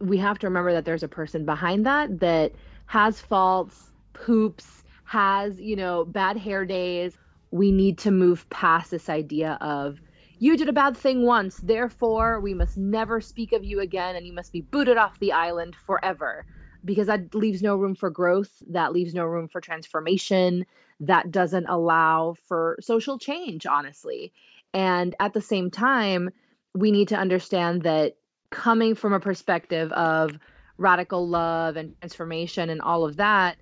we 0.00 0.16
have 0.16 0.38
to 0.38 0.46
remember 0.46 0.72
that 0.72 0.86
there's 0.86 1.02
a 1.02 1.08
person 1.08 1.44
behind 1.44 1.84
that 1.84 2.20
that 2.20 2.52
has 2.86 3.20
faults 3.20 3.90
poops 4.14 4.84
has 5.04 5.60
you 5.60 5.74
know 5.76 6.04
bad 6.04 6.36
hair 6.36 6.64
days. 6.64 7.18
We 7.50 7.72
need 7.72 7.98
to 7.98 8.12
move 8.12 8.48
past 8.50 8.92
this 8.92 9.08
idea 9.08 9.58
of 9.60 10.00
you 10.40 10.56
did 10.56 10.68
a 10.68 10.72
bad 10.72 10.96
thing 10.96 11.24
once, 11.24 11.58
therefore 11.58 12.40
we 12.40 12.54
must 12.54 12.76
never 12.76 13.20
speak 13.20 13.52
of 13.52 13.62
you 13.62 13.80
again 13.80 14.16
and 14.16 14.26
you 14.26 14.32
must 14.32 14.52
be 14.52 14.62
booted 14.62 14.96
off 14.96 15.18
the 15.20 15.32
island 15.32 15.76
forever. 15.76 16.46
Because 16.82 17.08
that 17.08 17.34
leaves 17.34 17.60
no 17.60 17.76
room 17.76 17.94
for 17.94 18.08
growth, 18.08 18.50
that 18.70 18.92
leaves 18.92 19.12
no 19.12 19.26
room 19.26 19.48
for 19.48 19.60
transformation, 19.60 20.64
that 21.00 21.30
doesn't 21.30 21.66
allow 21.66 22.36
for 22.48 22.78
social 22.80 23.18
change, 23.18 23.66
honestly. 23.66 24.32
And 24.72 25.14
at 25.20 25.34
the 25.34 25.42
same 25.42 25.70
time, 25.70 26.30
we 26.74 26.90
need 26.90 27.08
to 27.08 27.16
understand 27.16 27.82
that 27.82 28.16
coming 28.48 28.94
from 28.94 29.12
a 29.12 29.20
perspective 29.20 29.92
of 29.92 30.38
radical 30.78 31.28
love 31.28 31.76
and 31.76 31.94
transformation 32.00 32.70
and 32.70 32.80
all 32.80 33.04
of 33.04 33.16
that, 33.16 33.58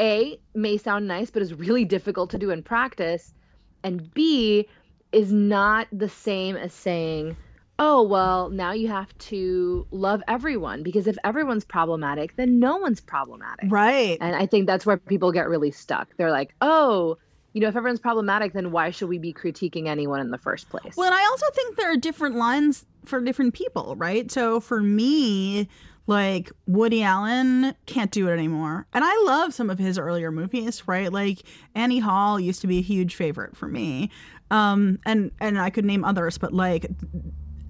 A, 0.00 0.38
may 0.54 0.76
sound 0.76 1.08
nice, 1.08 1.30
but 1.30 1.42
is 1.42 1.54
really 1.54 1.84
difficult 1.84 2.30
to 2.30 2.38
do 2.38 2.50
in 2.50 2.62
practice. 2.62 3.34
And 3.82 4.12
B, 4.14 4.68
is 5.12 5.32
not 5.32 5.88
the 5.92 6.08
same 6.08 6.56
as 6.56 6.72
saying, 6.72 7.36
oh, 7.78 8.02
well, 8.02 8.50
now 8.50 8.72
you 8.72 8.88
have 8.88 9.16
to 9.18 9.86
love 9.90 10.22
everyone 10.26 10.82
because 10.82 11.06
if 11.06 11.16
everyone's 11.24 11.64
problematic, 11.64 12.34
then 12.36 12.58
no 12.58 12.76
one's 12.76 13.00
problematic. 13.00 13.70
Right. 13.70 14.18
And 14.20 14.34
I 14.34 14.46
think 14.46 14.66
that's 14.66 14.84
where 14.84 14.96
people 14.96 15.30
get 15.32 15.48
really 15.48 15.70
stuck. 15.70 16.08
They're 16.16 16.32
like, 16.32 16.54
oh, 16.60 17.18
you 17.52 17.60
know, 17.60 17.68
if 17.68 17.76
everyone's 17.76 18.00
problematic, 18.00 18.52
then 18.52 18.72
why 18.72 18.90
should 18.90 19.08
we 19.08 19.18
be 19.18 19.32
critiquing 19.32 19.86
anyone 19.86 20.20
in 20.20 20.30
the 20.30 20.38
first 20.38 20.68
place? 20.68 20.96
Well, 20.96 21.06
and 21.06 21.14
I 21.14 21.24
also 21.24 21.46
think 21.54 21.76
there 21.76 21.90
are 21.92 21.96
different 21.96 22.36
lines 22.36 22.84
for 23.04 23.20
different 23.20 23.54
people, 23.54 23.94
right? 23.96 24.30
So 24.30 24.60
for 24.60 24.82
me, 24.82 25.68
like 26.08 26.50
Woody 26.66 27.02
Allen 27.02 27.74
can't 27.86 28.10
do 28.10 28.28
it 28.28 28.32
anymore. 28.32 28.86
And 28.92 29.04
I 29.04 29.22
love 29.24 29.54
some 29.54 29.70
of 29.70 29.78
his 29.78 29.98
earlier 29.98 30.32
movies, 30.32 30.88
right? 30.88 31.12
Like 31.12 31.42
Annie 31.74 31.98
Hall 31.98 32.40
used 32.40 32.60
to 32.62 32.66
be 32.66 32.78
a 32.78 32.82
huge 32.82 33.14
favorite 33.14 33.56
for 33.56 33.68
me. 33.68 34.10
Um, 34.50 34.98
and 35.04 35.30
and 35.40 35.58
I 35.58 35.70
could 35.70 35.84
name 35.84 36.04
others, 36.04 36.38
but 36.38 36.52
like 36.52 36.86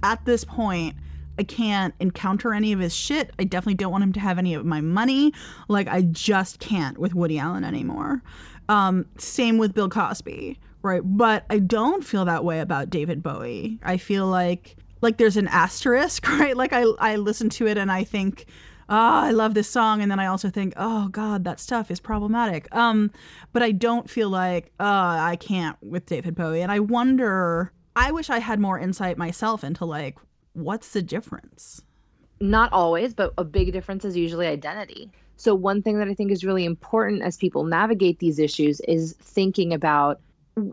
at 0.02 0.24
this 0.24 0.44
point, 0.44 0.96
I 1.38 1.44
can't 1.44 1.94
encounter 2.00 2.52
any 2.52 2.72
of 2.72 2.80
his 2.80 2.94
shit. 2.94 3.32
I 3.38 3.44
definitely 3.44 3.74
don't 3.74 3.92
want 3.92 4.04
him 4.04 4.12
to 4.14 4.20
have 4.20 4.38
any 4.38 4.54
of 4.54 4.64
my 4.64 4.80
money. 4.80 5.32
Like 5.68 5.88
I 5.88 6.02
just 6.02 6.58
can't 6.58 6.98
with 6.98 7.14
Woody 7.14 7.38
Allen 7.38 7.64
anymore. 7.64 8.22
Um, 8.68 9.06
same 9.16 9.56
with 9.56 9.72
Bill 9.72 9.88
Cosby, 9.88 10.58
right? 10.82 11.00
But 11.04 11.44
I 11.48 11.60
don't 11.60 12.04
feel 12.04 12.24
that 12.26 12.44
way 12.44 12.60
about 12.60 12.90
David 12.90 13.22
Bowie. 13.22 13.78
I 13.82 13.96
feel 13.96 14.26
like 14.26 14.76
like 15.00 15.16
there's 15.16 15.36
an 15.36 15.48
asterisk, 15.48 16.28
right? 16.38 16.56
Like 16.56 16.72
I 16.72 16.82
I 16.98 17.16
listen 17.16 17.48
to 17.50 17.66
it 17.66 17.78
and 17.78 17.90
I 17.90 18.04
think 18.04 18.46
oh, 18.88 18.94
I 18.96 19.30
love 19.30 19.54
this 19.54 19.68
song, 19.68 20.00
and 20.02 20.10
then 20.10 20.18
I 20.18 20.26
also 20.26 20.50
think, 20.50 20.72
oh 20.76 21.08
God, 21.08 21.44
that 21.44 21.60
stuff 21.60 21.90
is 21.90 22.00
problematic. 22.00 22.68
Um, 22.74 23.10
but 23.52 23.62
I 23.62 23.72
don't 23.72 24.08
feel 24.08 24.30
like, 24.30 24.72
uh, 24.80 25.18
I 25.20 25.36
can't 25.36 25.76
with 25.82 26.06
David 26.06 26.34
Bowie, 26.34 26.62
and 26.62 26.72
I 26.72 26.80
wonder. 26.80 27.72
I 27.96 28.12
wish 28.12 28.30
I 28.30 28.38
had 28.38 28.60
more 28.60 28.78
insight 28.78 29.18
myself 29.18 29.64
into 29.64 29.84
like 29.84 30.16
what's 30.52 30.92
the 30.92 31.02
difference. 31.02 31.82
Not 32.40 32.72
always, 32.72 33.12
but 33.12 33.34
a 33.36 33.44
big 33.44 33.72
difference 33.72 34.04
is 34.04 34.16
usually 34.16 34.46
identity. 34.46 35.10
So 35.36 35.54
one 35.54 35.82
thing 35.82 35.98
that 35.98 36.08
I 36.08 36.14
think 36.14 36.30
is 36.30 36.44
really 36.44 36.64
important 36.64 37.22
as 37.22 37.36
people 37.36 37.64
navigate 37.64 38.18
these 38.18 38.38
issues 38.38 38.80
is 38.80 39.14
thinking 39.20 39.72
about 39.72 40.20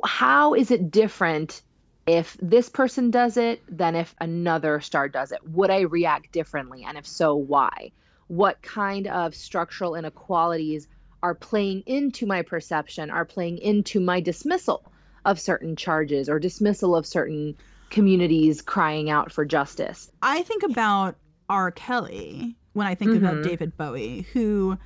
how 0.03 0.53
is 0.53 0.71
it 0.71 0.91
different 0.91 1.61
if 2.07 2.37
this 2.41 2.69
person 2.69 3.11
does 3.11 3.37
it 3.37 3.61
than 3.67 3.95
if 3.95 4.13
another 4.19 4.79
star 4.79 5.09
does 5.09 5.31
it? 5.31 5.39
Would 5.49 5.69
I 5.69 5.81
react 5.81 6.31
differently? 6.31 6.83
And 6.87 6.97
if 6.97 7.07
so, 7.07 7.35
why? 7.35 7.91
What 8.27 8.61
kind 8.61 9.07
of 9.07 9.35
structural 9.35 9.95
inequalities 9.95 10.87
are 11.21 11.35
playing 11.35 11.83
into 11.85 12.25
my 12.25 12.41
perception, 12.41 13.09
are 13.09 13.25
playing 13.25 13.57
into 13.57 13.99
my 13.99 14.19
dismissal 14.19 14.91
of 15.25 15.39
certain 15.39 15.75
charges 15.75 16.29
or 16.29 16.39
dismissal 16.39 16.95
of 16.95 17.05
certain 17.05 17.55
communities 17.89 18.61
crying 18.61 19.09
out 19.09 19.31
for 19.31 19.45
justice. 19.45 20.11
I 20.21 20.43
think 20.43 20.63
about 20.63 21.15
R. 21.49 21.71
Kelly 21.71 22.55
when 22.73 22.87
I 22.87 22.95
think 22.95 23.11
mm-hmm. 23.11 23.25
about 23.25 23.43
David 23.43 23.77
Bowie, 23.77 24.27
who, 24.33 24.77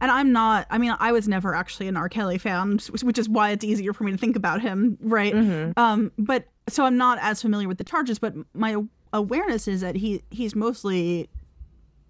and 0.00 0.10
I'm 0.10 0.32
not, 0.32 0.66
I 0.70 0.78
mean, 0.78 0.94
I 0.98 1.12
was 1.12 1.26
never 1.26 1.54
actually 1.54 1.88
an 1.88 1.96
R. 1.96 2.08
Kelly 2.08 2.38
fan, 2.38 2.78
which 3.02 3.18
is 3.18 3.28
why 3.28 3.50
it's 3.50 3.64
easier 3.64 3.92
for 3.92 4.04
me 4.04 4.12
to 4.12 4.18
think 4.18 4.36
about 4.36 4.60
him, 4.60 4.98
right? 5.00 5.34
Mm-hmm. 5.34 5.72
Um, 5.76 6.12
but 6.18 6.46
so 6.68 6.84
I'm 6.84 6.96
not 6.96 7.18
as 7.20 7.42
familiar 7.42 7.68
with 7.68 7.78
the 7.78 7.84
charges, 7.84 8.18
but 8.18 8.34
my 8.54 8.76
awareness 9.12 9.68
is 9.68 9.80
that 9.80 9.96
he 9.96 10.22
he's 10.30 10.54
mostly 10.54 11.28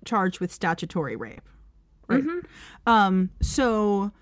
charged 0.05 0.41
with 0.41 0.53
statutory 0.53 1.17
rape. 1.17 1.49
Right. 2.09 2.23
Mm-hmm. 2.23 2.39
Um, 2.87 3.31
so 3.41 4.13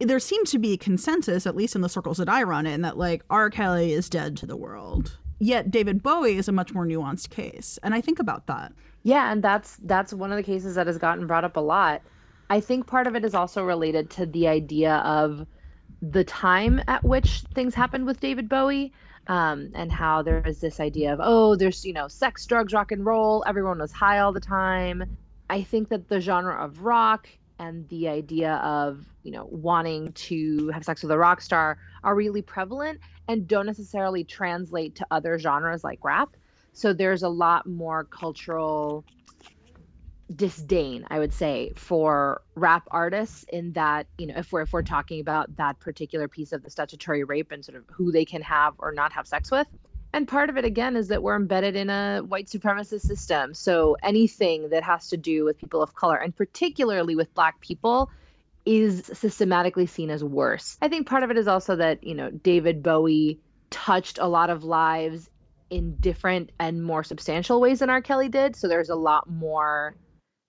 there 0.00 0.18
seems 0.18 0.50
to 0.50 0.58
be 0.58 0.72
a 0.72 0.76
consensus, 0.76 1.46
at 1.46 1.56
least 1.56 1.74
in 1.74 1.80
the 1.80 1.88
circles 1.88 2.18
that 2.18 2.28
I 2.28 2.42
run 2.42 2.66
in, 2.66 2.82
that 2.82 2.96
like 2.96 3.22
R. 3.30 3.50
Kelly 3.50 3.92
is 3.92 4.08
dead 4.08 4.36
to 4.38 4.46
the 4.46 4.56
world. 4.56 5.18
Yet 5.38 5.70
David 5.70 6.02
Bowie 6.02 6.36
is 6.36 6.48
a 6.48 6.52
much 6.52 6.72
more 6.72 6.86
nuanced 6.86 7.30
case, 7.30 7.78
and 7.82 7.94
I 7.94 8.00
think 8.00 8.18
about 8.18 8.46
that. 8.46 8.72
Yeah, 9.02 9.32
and 9.32 9.42
that's 9.42 9.76
that's 9.82 10.12
one 10.12 10.30
of 10.30 10.36
the 10.36 10.42
cases 10.42 10.76
that 10.76 10.86
has 10.86 10.98
gotten 10.98 11.26
brought 11.26 11.44
up 11.44 11.56
a 11.56 11.60
lot. 11.60 12.02
I 12.48 12.60
think 12.60 12.86
part 12.86 13.06
of 13.06 13.16
it 13.16 13.24
is 13.24 13.34
also 13.34 13.64
related 13.64 14.10
to 14.10 14.26
the 14.26 14.46
idea 14.46 14.96
of 14.96 15.46
the 16.00 16.24
time 16.24 16.80
at 16.86 17.02
which 17.04 17.42
things 17.54 17.74
happened 17.74 18.06
with 18.06 18.20
David 18.20 18.48
Bowie 18.48 18.92
um, 19.26 19.70
and 19.74 19.90
how 19.90 20.22
there 20.22 20.42
is 20.46 20.60
this 20.60 20.80
idea 20.80 21.12
of 21.12 21.20
oh 21.22 21.56
there's 21.56 21.84
you 21.84 21.92
know 21.92 22.08
sex 22.08 22.46
drugs 22.46 22.72
rock 22.72 22.92
and 22.92 23.04
roll 23.04 23.44
everyone 23.46 23.78
was 23.78 23.92
high 23.92 24.18
all 24.18 24.32
the 24.32 24.40
time. 24.40 25.16
I 25.48 25.62
think 25.62 25.90
that 25.90 26.08
the 26.08 26.20
genre 26.20 26.64
of 26.64 26.82
rock 26.82 27.28
and 27.58 27.88
the 27.88 28.08
idea 28.08 28.54
of 28.54 29.04
you 29.22 29.32
know 29.32 29.46
wanting 29.50 30.12
to 30.12 30.68
have 30.68 30.84
sex 30.84 31.02
with 31.02 31.12
a 31.12 31.18
rock 31.18 31.40
star 31.40 31.78
are 32.02 32.14
really 32.14 32.42
prevalent 32.42 33.00
and 33.28 33.46
don't 33.46 33.66
necessarily 33.66 34.24
translate 34.24 34.96
to 34.96 35.06
other 35.10 35.38
genres 35.38 35.84
like 35.84 36.04
rap. 36.04 36.30
So 36.72 36.92
there's 36.92 37.22
a 37.22 37.28
lot 37.28 37.66
more 37.66 38.04
cultural 38.04 39.04
disdain 40.36 41.06
i 41.10 41.18
would 41.18 41.32
say 41.32 41.72
for 41.76 42.42
rap 42.54 42.86
artists 42.90 43.44
in 43.48 43.72
that 43.72 44.06
you 44.18 44.26
know 44.26 44.34
if 44.36 44.52
we're 44.52 44.62
if 44.62 44.72
we're 44.72 44.82
talking 44.82 45.20
about 45.20 45.54
that 45.56 45.78
particular 45.80 46.28
piece 46.28 46.52
of 46.52 46.62
the 46.62 46.70
statutory 46.70 47.24
rape 47.24 47.52
and 47.52 47.64
sort 47.64 47.76
of 47.76 47.84
who 47.90 48.12
they 48.12 48.24
can 48.24 48.42
have 48.42 48.74
or 48.78 48.92
not 48.92 49.12
have 49.12 49.26
sex 49.26 49.50
with 49.50 49.66
and 50.14 50.28
part 50.28 50.50
of 50.50 50.56
it 50.56 50.64
again 50.64 50.96
is 50.96 51.08
that 51.08 51.22
we're 51.22 51.36
embedded 51.36 51.76
in 51.76 51.88
a 51.90 52.20
white 52.20 52.46
supremacist 52.46 53.02
system 53.02 53.54
so 53.54 53.96
anything 54.02 54.70
that 54.70 54.82
has 54.82 55.08
to 55.08 55.16
do 55.16 55.44
with 55.44 55.58
people 55.58 55.82
of 55.82 55.94
color 55.94 56.16
and 56.16 56.34
particularly 56.34 57.14
with 57.14 57.32
black 57.34 57.60
people 57.60 58.10
is 58.64 59.10
systematically 59.12 59.86
seen 59.86 60.10
as 60.10 60.22
worse 60.22 60.78
i 60.80 60.88
think 60.88 61.06
part 61.06 61.22
of 61.22 61.30
it 61.30 61.38
is 61.38 61.48
also 61.48 61.76
that 61.76 62.04
you 62.04 62.14
know 62.14 62.30
david 62.30 62.82
bowie 62.82 63.38
touched 63.70 64.18
a 64.18 64.26
lot 64.26 64.50
of 64.50 64.64
lives 64.64 65.28
in 65.72 65.96
different 65.96 66.52
and 66.60 66.84
more 66.84 67.02
substantial 67.02 67.58
ways 67.58 67.78
than 67.78 67.88
R. 67.88 68.02
Kelly 68.02 68.28
did. 68.28 68.54
So 68.54 68.68
there's 68.68 68.90
a 68.90 68.94
lot 68.94 69.28
more 69.28 69.96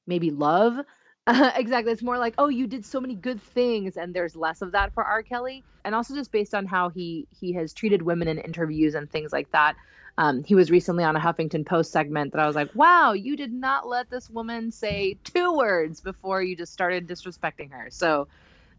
maybe 0.08 0.32
love. 0.32 0.78
Uh, 1.26 1.52
exactly. 1.56 1.94
It's 1.94 2.04
more 2.04 2.18
like, 2.18 2.34
oh, 2.38 2.50
you 2.50 2.68
did 2.68 2.86
so 2.86 3.00
many 3.00 3.16
good 3.16 3.42
things, 3.42 3.96
and 3.96 4.14
there's 4.14 4.36
less 4.36 4.62
of 4.62 4.74
that 4.74 4.94
for 4.94 5.06
R. 5.06 5.24
Kelly. 5.24 5.64
And 5.86 5.96
also 5.96 6.14
just 6.14 6.34
based 6.34 6.54
on 6.54 6.66
how 6.66 6.90
he 6.90 7.30
he 7.32 7.54
has 7.54 7.72
treated 7.72 8.02
women 8.02 8.28
in 8.28 8.40
interviews 8.40 8.94
and 8.94 9.10
things 9.10 9.32
like 9.32 9.50
that. 9.54 9.78
Um, 10.18 10.44
he 10.44 10.54
was 10.54 10.70
recently 10.70 11.06
on 11.06 11.16
a 11.16 11.22
Huffington 11.22 11.66
Post 11.66 11.94
segment 11.94 12.34
that 12.34 12.42
I 12.42 12.46
was 12.46 12.58
like, 12.58 12.76
wow, 12.76 13.14
you 13.14 13.38
did 13.38 13.54
not 13.54 13.88
let 13.88 14.10
this 14.10 14.30
woman 14.30 14.70
say 14.70 15.18
two 15.24 15.56
words 15.56 16.02
before 16.02 16.44
you 16.44 16.58
just 16.58 16.74
started 16.74 17.08
disrespecting 17.08 17.72
her. 17.72 17.88
So 17.90 18.28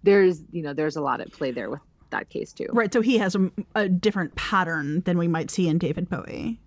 there's 0.02 0.42
you 0.52 0.62
know 0.62 0.74
there's 0.74 0.96
a 0.96 1.00
lot 1.00 1.22
at 1.22 1.32
play 1.32 1.50
there 1.50 1.70
with 1.70 1.80
that 2.10 2.28
case 2.28 2.52
too. 2.52 2.68
Right. 2.72 2.92
So 2.92 3.00
he 3.00 3.18
has 3.18 3.34
a, 3.34 3.50
a 3.74 3.88
different 3.88 4.34
pattern 4.36 5.00
than 5.00 5.18
we 5.18 5.28
might 5.28 5.50
see 5.50 5.68
in 5.68 5.78
David 5.78 6.08
Bowie. 6.08 6.60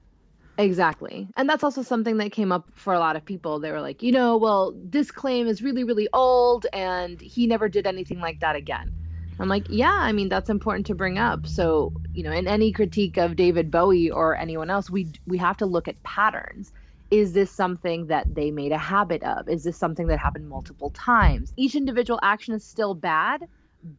Exactly. 0.58 1.28
And 1.38 1.48
that's 1.48 1.64
also 1.64 1.84
something 1.84 2.18
that 2.18 2.32
came 2.32 2.52
up 2.52 2.68
for 2.74 2.94
a 2.94 3.00
lot 3.00 3.16
of 3.16 3.24
people. 3.24 3.60
They 3.60 3.72
were 3.72 3.82
like, 3.82 4.02
you 4.02 4.12
know, 4.12 4.38
well, 4.38 4.74
this 4.76 5.12
claim 5.12 5.48
is 5.48 5.62
really, 5.62 5.84
really 5.84 6.08
old 6.14 6.66
and 6.74 7.22
he 7.22 7.46
never 7.46 7.70
did 7.70 7.86
anything 7.86 8.20
like 8.20 8.40
that 8.40 8.56
again. 8.56 8.92
I'm 9.40 9.50
like, 9.50 9.68
yeah, 9.70 9.94
I 9.94 10.14
mean, 10.14 10.30
that's 10.30 10.50
important 10.50 10.88
to 10.88 10.96
bring 10.96 11.20
up. 11.20 11.46
So, 11.46 11.94
you 12.12 12.24
know, 12.24 12.32
in 12.32 12.48
any 12.48 12.72
critique 12.72 13.18
of 13.18 13.36
David 13.36 13.70
Bowie 13.70 14.10
or 14.10 14.36
anyone 14.36 14.72
else, 14.72 14.90
we 14.90 15.12
we 15.28 15.38
have 15.38 15.58
to 15.58 15.68
look 15.68 15.88
at 15.88 16.02
patterns. 16.02 16.72
Is 17.12 17.34
this 17.34 17.52
something 17.52 18.08
that 18.08 18.34
they 18.34 18.50
made 18.50 18.72
a 18.72 18.80
habit 18.80 19.22
of? 19.22 19.48
Is 19.48 19.64
this 19.64 19.78
something 19.78 20.08
that 20.08 20.18
happened 20.18 20.50
multiple 20.50 20.90
times? 20.90 21.54
Each 21.56 21.76
individual 21.76 22.20
action 22.24 22.56
is 22.56 22.66
still 22.66 22.96
bad, 22.96 23.48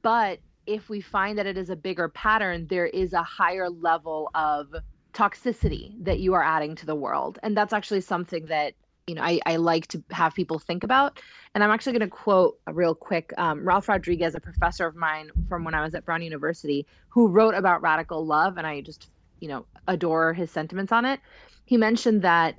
but 0.02 0.40
if 0.66 0.88
we 0.88 1.00
find 1.00 1.38
that 1.38 1.46
it 1.46 1.56
is 1.56 1.70
a 1.70 1.76
bigger 1.76 2.08
pattern, 2.08 2.66
there 2.68 2.86
is 2.86 3.12
a 3.12 3.22
higher 3.22 3.70
level 3.70 4.30
of 4.34 4.74
toxicity 5.18 5.92
that 6.04 6.20
you 6.20 6.34
are 6.34 6.42
adding 6.42 6.76
to 6.76 6.86
the 6.86 6.94
world. 6.94 7.38
And 7.42 7.56
that's 7.56 7.72
actually 7.72 8.02
something 8.02 8.46
that, 8.46 8.74
you 9.08 9.16
know, 9.16 9.22
I, 9.22 9.40
I 9.44 9.56
like 9.56 9.88
to 9.88 10.02
have 10.10 10.34
people 10.34 10.60
think 10.60 10.84
about. 10.84 11.20
And 11.54 11.64
I'm 11.64 11.70
actually 11.70 11.98
going 11.98 12.08
to 12.08 12.16
quote 12.16 12.58
real 12.70 12.94
quick 12.94 13.32
um, 13.36 13.66
Ralph 13.66 13.88
Rodriguez, 13.88 14.36
a 14.36 14.40
professor 14.40 14.86
of 14.86 14.94
mine 14.94 15.30
from 15.48 15.64
when 15.64 15.74
I 15.74 15.82
was 15.82 15.94
at 15.94 16.04
Brown 16.04 16.22
University, 16.22 16.86
who 17.08 17.26
wrote 17.26 17.54
about 17.54 17.82
radical 17.82 18.24
love. 18.24 18.58
And 18.58 18.66
I 18.66 18.80
just, 18.80 19.10
you 19.40 19.48
know, 19.48 19.66
adore 19.88 20.34
his 20.34 20.52
sentiments 20.52 20.92
on 20.92 21.04
it. 21.04 21.18
He 21.64 21.76
mentioned 21.76 22.22
that 22.22 22.58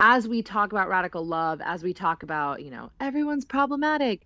as 0.00 0.26
we 0.26 0.42
talk 0.42 0.72
about 0.72 0.88
radical 0.88 1.26
love, 1.26 1.60
as 1.62 1.82
we 1.82 1.92
talk 1.92 2.22
about, 2.22 2.62
you 2.62 2.70
know, 2.70 2.90
everyone's 2.98 3.44
problematic, 3.44 4.22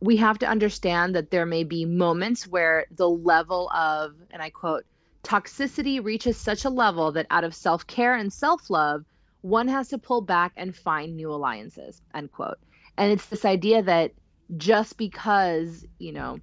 we 0.00 0.16
have 0.16 0.38
to 0.38 0.46
understand 0.46 1.14
that 1.16 1.30
there 1.30 1.46
may 1.46 1.64
be 1.64 1.84
moments 1.84 2.46
where 2.46 2.86
the 2.90 3.08
level 3.08 3.70
of, 3.70 4.14
and 4.30 4.42
I 4.42 4.50
quote, 4.50 4.84
toxicity 5.24 6.04
reaches 6.04 6.36
such 6.36 6.64
a 6.64 6.70
level 6.70 7.12
that 7.12 7.26
out 7.30 7.44
of 7.44 7.54
self 7.54 7.86
care 7.86 8.14
and 8.14 8.32
self 8.32 8.70
love, 8.70 9.04
one 9.40 9.68
has 9.68 9.88
to 9.88 9.98
pull 9.98 10.20
back 10.20 10.52
and 10.56 10.76
find 10.76 11.16
new 11.16 11.32
alliances, 11.32 12.00
end 12.14 12.30
quote. 12.30 12.58
And 12.96 13.10
it's 13.10 13.26
this 13.26 13.44
idea 13.44 13.82
that 13.82 14.12
just 14.56 14.96
because, 14.96 15.84
you 15.98 16.12
know, 16.12 16.38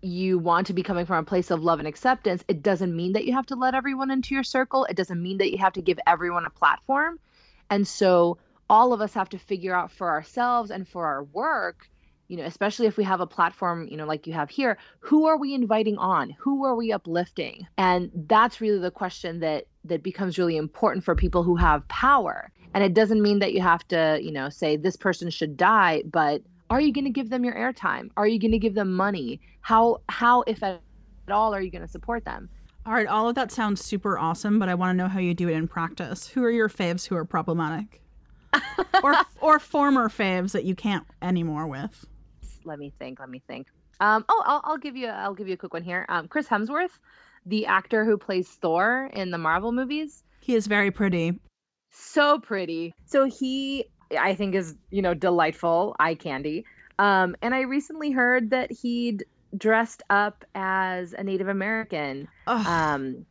you 0.00 0.38
want 0.38 0.68
to 0.68 0.72
be 0.72 0.82
coming 0.82 1.06
from 1.06 1.18
a 1.18 1.26
place 1.26 1.50
of 1.50 1.62
love 1.62 1.80
and 1.80 1.88
acceptance, 1.88 2.44
it 2.48 2.62
doesn't 2.62 2.94
mean 2.94 3.12
that 3.12 3.24
you 3.24 3.34
have 3.34 3.46
to 3.46 3.56
let 3.56 3.74
everyone 3.74 4.10
into 4.10 4.34
your 4.34 4.44
circle. 4.44 4.84
It 4.84 4.96
doesn't 4.96 5.20
mean 5.20 5.38
that 5.38 5.50
you 5.50 5.58
have 5.58 5.72
to 5.74 5.82
give 5.82 5.98
everyone 6.06 6.46
a 6.46 6.50
platform. 6.50 7.18
And 7.68 7.86
so 7.86 8.38
all 8.70 8.92
of 8.92 9.00
us 9.00 9.14
have 9.14 9.28
to 9.30 9.38
figure 9.38 9.74
out 9.74 9.90
for 9.90 10.08
ourselves 10.08 10.70
and 10.70 10.88
for 10.88 11.06
our 11.06 11.24
work 11.24 11.88
you 12.28 12.36
know 12.36 12.44
especially 12.44 12.86
if 12.86 12.96
we 12.96 13.04
have 13.04 13.20
a 13.20 13.26
platform 13.26 13.88
you 13.90 13.96
know 13.96 14.06
like 14.06 14.26
you 14.26 14.32
have 14.32 14.50
here 14.50 14.78
who 15.08 15.26
are 15.26 15.38
we 15.38 15.54
inviting 15.54 15.96
on? 15.96 16.36
Who 16.38 16.64
are 16.66 16.74
we 16.74 16.92
uplifting? 16.92 17.66
And 17.78 18.10
that's 18.26 18.60
really 18.60 18.78
the 18.78 18.90
question 18.90 19.40
that 19.40 19.64
that 19.84 20.02
becomes 20.02 20.38
really 20.38 20.56
important 20.56 21.02
for 21.02 21.14
people 21.14 21.42
who 21.42 21.56
have 21.56 21.86
power. 21.88 22.52
And 22.74 22.84
it 22.84 22.92
doesn't 22.92 23.22
mean 23.22 23.38
that 23.38 23.54
you 23.54 23.62
have 23.62 23.88
to 23.88 24.18
you 24.20 24.30
know 24.30 24.50
say 24.50 24.76
this 24.76 24.96
person 24.96 25.30
should 25.30 25.56
die 25.56 26.02
but 26.10 26.42
are 26.70 26.82
you 26.82 26.92
going 26.92 27.06
to 27.06 27.10
give 27.10 27.30
them 27.30 27.44
your 27.44 27.54
airtime? 27.54 28.10
Are 28.18 28.26
you 28.26 28.38
going 28.38 28.52
to 28.52 28.58
give 28.58 28.74
them 28.74 28.92
money? 28.92 29.40
How 29.62 30.02
how 30.10 30.42
if 30.42 30.62
at 30.62 30.82
all 31.30 31.54
are 31.54 31.62
you 31.62 31.70
going 31.70 31.86
to 31.86 31.90
support 31.90 32.26
them? 32.26 32.50
All 32.84 32.92
right 32.92 33.06
all 33.06 33.28
of 33.28 33.34
that 33.36 33.50
sounds 33.50 33.84
super 33.84 34.18
awesome 34.18 34.58
but 34.58 34.68
i 34.68 34.74
want 34.74 34.96
to 34.96 35.02
know 35.02 35.08
how 35.08 35.20
you 35.20 35.32
do 35.32 35.48
it 35.48 35.54
in 35.54 35.68
practice. 35.68 36.28
Who 36.28 36.42
are 36.44 36.50
your 36.50 36.68
faves 36.68 37.06
who 37.06 37.16
are 37.16 37.24
problematic? 37.24 38.02
Or 39.02 39.14
or 39.40 39.58
former 39.60 40.08
faves 40.08 40.52
that 40.52 40.64
you 40.64 40.74
can't 40.74 41.06
anymore 41.22 41.68
with 41.68 42.04
let 42.64 42.78
me 42.78 42.92
think. 42.98 43.20
Let 43.20 43.28
me 43.28 43.42
think. 43.46 43.66
Um, 44.00 44.24
oh, 44.28 44.42
I'll, 44.46 44.60
I'll 44.64 44.78
give 44.78 44.96
you. 44.96 45.08
I'll 45.08 45.34
give 45.34 45.48
you 45.48 45.54
a 45.54 45.56
quick 45.56 45.72
one 45.72 45.82
here. 45.82 46.06
Um, 46.08 46.28
Chris 46.28 46.46
Hemsworth, 46.46 46.98
the 47.46 47.66
actor 47.66 48.04
who 48.04 48.16
plays 48.16 48.48
Thor 48.48 49.10
in 49.12 49.30
the 49.30 49.38
Marvel 49.38 49.72
movies. 49.72 50.22
He 50.40 50.54
is 50.54 50.66
very 50.66 50.90
pretty. 50.90 51.38
So 51.90 52.38
pretty. 52.38 52.94
So 53.06 53.24
he, 53.24 53.86
I 54.18 54.34
think, 54.34 54.54
is 54.54 54.76
you 54.90 55.02
know 55.02 55.14
delightful, 55.14 55.96
eye 55.98 56.14
candy. 56.14 56.64
Um, 56.98 57.36
and 57.42 57.54
I 57.54 57.62
recently 57.62 58.10
heard 58.10 58.50
that 58.50 58.72
he'd 58.72 59.24
dressed 59.56 60.02
up 60.10 60.44
as 60.54 61.12
a 61.12 61.22
Native 61.22 61.48
American. 61.48 62.28
Um, 62.46 63.26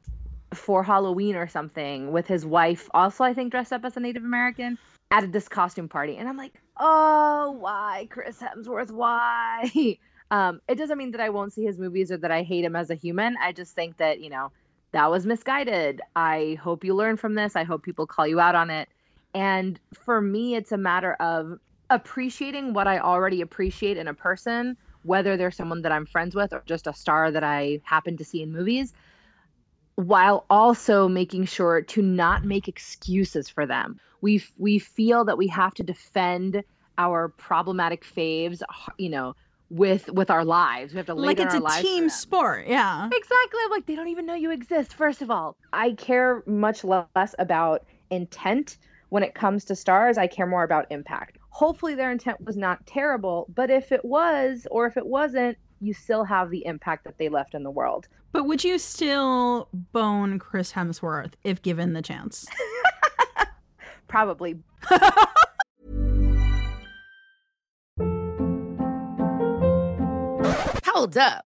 for 0.54 0.84
Halloween 0.84 1.36
or 1.36 1.48
something 1.48 2.12
with 2.12 2.28
his 2.28 2.46
wife, 2.46 2.90
also 2.94 3.24
I 3.24 3.34
think 3.34 3.52
dressed 3.52 3.74
up 3.74 3.84
as 3.86 3.98
a 3.98 4.00
Native 4.00 4.24
American 4.24 4.78
at 5.12 5.32
this 5.32 5.48
costume 5.48 5.90
party. 5.90 6.18
And 6.18 6.28
I'm 6.28 6.38
like, 6.38 6.54
oh, 6.80 7.52
why, 7.60 8.08
Chris 8.10 8.40
Hemsworth? 8.40 8.92
Why? 8.92 9.98
Um, 10.30 10.60
it 10.68 10.76
doesn't 10.76 10.98
mean 10.98 11.12
that 11.12 11.22
I 11.22 11.30
won't 11.30 11.54
see 11.54 11.64
his 11.64 11.80
movies 11.80 12.12
or 12.12 12.18
that 12.18 12.32
I 12.32 12.44
hate 12.44 12.66
him 12.66 12.76
as 12.76 12.90
a 12.90 12.96
human. 12.96 13.38
I 13.42 13.54
just 13.54 13.74
think 13.76 13.96
that, 13.96 14.20
you 14.20 14.30
know, 14.30 14.52
that 14.92 15.10
was 15.10 15.26
misguided. 15.26 16.02
I 16.18 16.58
hope 16.62 16.84
you 16.84 16.96
learn 16.96 17.16
from 17.16 17.36
this. 17.36 17.56
I 17.56 17.64
hope 17.64 17.84
people 17.84 18.06
call 18.06 18.28
you 18.28 18.40
out 18.40 18.56
on 18.56 18.70
it. 18.70 18.90
And 19.34 19.80
for 19.94 20.20
me, 20.20 20.56
it's 20.56 20.72
a 20.72 20.78
matter 20.78 21.14
of 21.14 21.60
appreciating 21.90 22.74
what 22.74 22.88
I 22.88 23.00
already 23.00 23.42
appreciate 23.42 23.98
in 23.98 24.08
a 24.08 24.14
person, 24.14 24.76
whether 25.04 25.38
they're 25.38 25.52
someone 25.52 25.82
that 25.84 25.92
I'm 25.92 26.06
friends 26.06 26.36
with 26.36 26.52
or 26.52 26.64
just 26.66 26.88
a 26.88 26.94
star 26.94 27.32
that 27.32 27.44
I 27.44 27.80
happen 27.84 28.18
to 28.18 28.26
see 28.26 28.42
in 28.42 28.52
movies, 28.52 28.94
while 29.98 30.46
also 30.50 31.08
making 31.10 31.46
sure 31.46 31.82
to 31.82 32.02
not 32.02 32.46
make 32.46 32.68
excuses 32.68 33.50
for 33.50 33.66
them 33.66 34.00
we 34.22 34.44
we 34.58 34.80
feel 34.80 35.26
that 35.26 35.38
we 35.38 35.48
have 35.48 35.74
to 35.76 35.84
defend 35.84 36.64
our 36.98 37.30
problematic 37.30 38.04
faves, 38.04 38.62
you 38.98 39.10
know, 39.10 39.34
with 39.70 40.10
with 40.10 40.30
our 40.30 40.46
lives. 40.46 40.94
We 40.94 40.98
have 40.98 41.06
to 41.08 41.14
lay 41.14 41.28
like 41.28 41.40
it's 41.40 41.54
a 41.54 41.82
team 41.82 42.10
sport. 42.10 42.66
Yeah, 42.68 43.06
exactly. 43.06 43.60
I'm 43.64 43.72
like 43.72 43.86
they 43.86 43.96
don't 43.96 44.08
even 44.08 44.26
know 44.26 44.34
you 44.34 44.52
exist. 44.52 44.94
First 44.94 45.22
of 45.22 45.30
all, 45.30 45.58
I 45.74 45.92
care 45.94 46.44
much 46.46 46.84
less 46.84 47.36
about 47.40 47.86
intent 48.10 48.78
when 49.10 49.24
it 49.24 49.34
comes 49.36 49.66
to 49.66 49.76
stars. 49.76 50.18
I 50.18 50.28
care 50.28 50.48
more 50.48 50.64
about 50.64 50.88
impact. 50.90 51.38
Hopefully, 51.50 51.96
their 51.96 52.12
intent 52.12 52.44
was 52.44 52.58
not 52.58 52.86
terrible, 52.86 53.48
but 53.54 53.70
if 53.70 53.92
it 53.92 54.06
was, 54.06 54.68
or 54.70 54.86
if 54.86 54.98
it 54.98 55.06
wasn't, 55.06 55.58
you 55.80 55.94
still 55.94 56.24
have 56.24 56.50
the 56.50 56.66
impact 56.66 57.04
that 57.06 57.18
they 57.18 57.30
left 57.30 57.54
in 57.54 57.64
the 57.64 57.72
world. 57.72 58.08
But 58.32 58.46
would 58.46 58.64
you 58.64 58.78
still 58.78 59.70
bone 59.74 60.40
Chris 60.40 60.74
Hemsworth 60.74 61.34
if 61.44 61.62
given 61.62 61.94
the 61.94 62.02
chance? 62.02 62.46
probably. 64.08 64.60
Hold 70.86 71.18
up. 71.18 71.46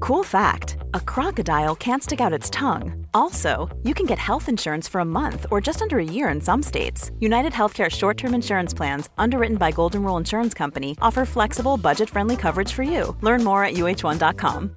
Cool 0.00 0.22
fact 0.24 0.76
a 0.94 1.00
crocodile 1.00 1.74
can't 1.74 2.02
stick 2.02 2.20
out 2.20 2.32
its 2.32 2.48
tongue. 2.50 3.06
Also, 3.14 3.68
you 3.82 3.94
can 3.94 4.06
get 4.06 4.18
health 4.18 4.48
insurance 4.48 4.88
for 4.88 5.00
a 5.00 5.04
month 5.04 5.46
or 5.50 5.60
just 5.60 5.82
under 5.82 5.98
a 5.98 6.04
year 6.04 6.28
in 6.28 6.40
some 6.40 6.62
states. 6.62 7.10
United 7.20 7.52
Healthcare 7.52 7.90
short 7.90 8.16
term 8.16 8.34
insurance 8.34 8.72
plans, 8.72 9.08
underwritten 9.18 9.56
by 9.56 9.70
Golden 9.70 10.04
Rule 10.04 10.16
Insurance 10.16 10.54
Company, 10.54 10.96
offer 11.00 11.24
flexible, 11.24 11.76
budget 11.76 12.08
friendly 12.08 12.36
coverage 12.36 12.72
for 12.72 12.82
you. 12.82 13.16
Learn 13.22 13.44
more 13.44 13.64
at 13.64 13.74
uh1.com. 13.74 14.76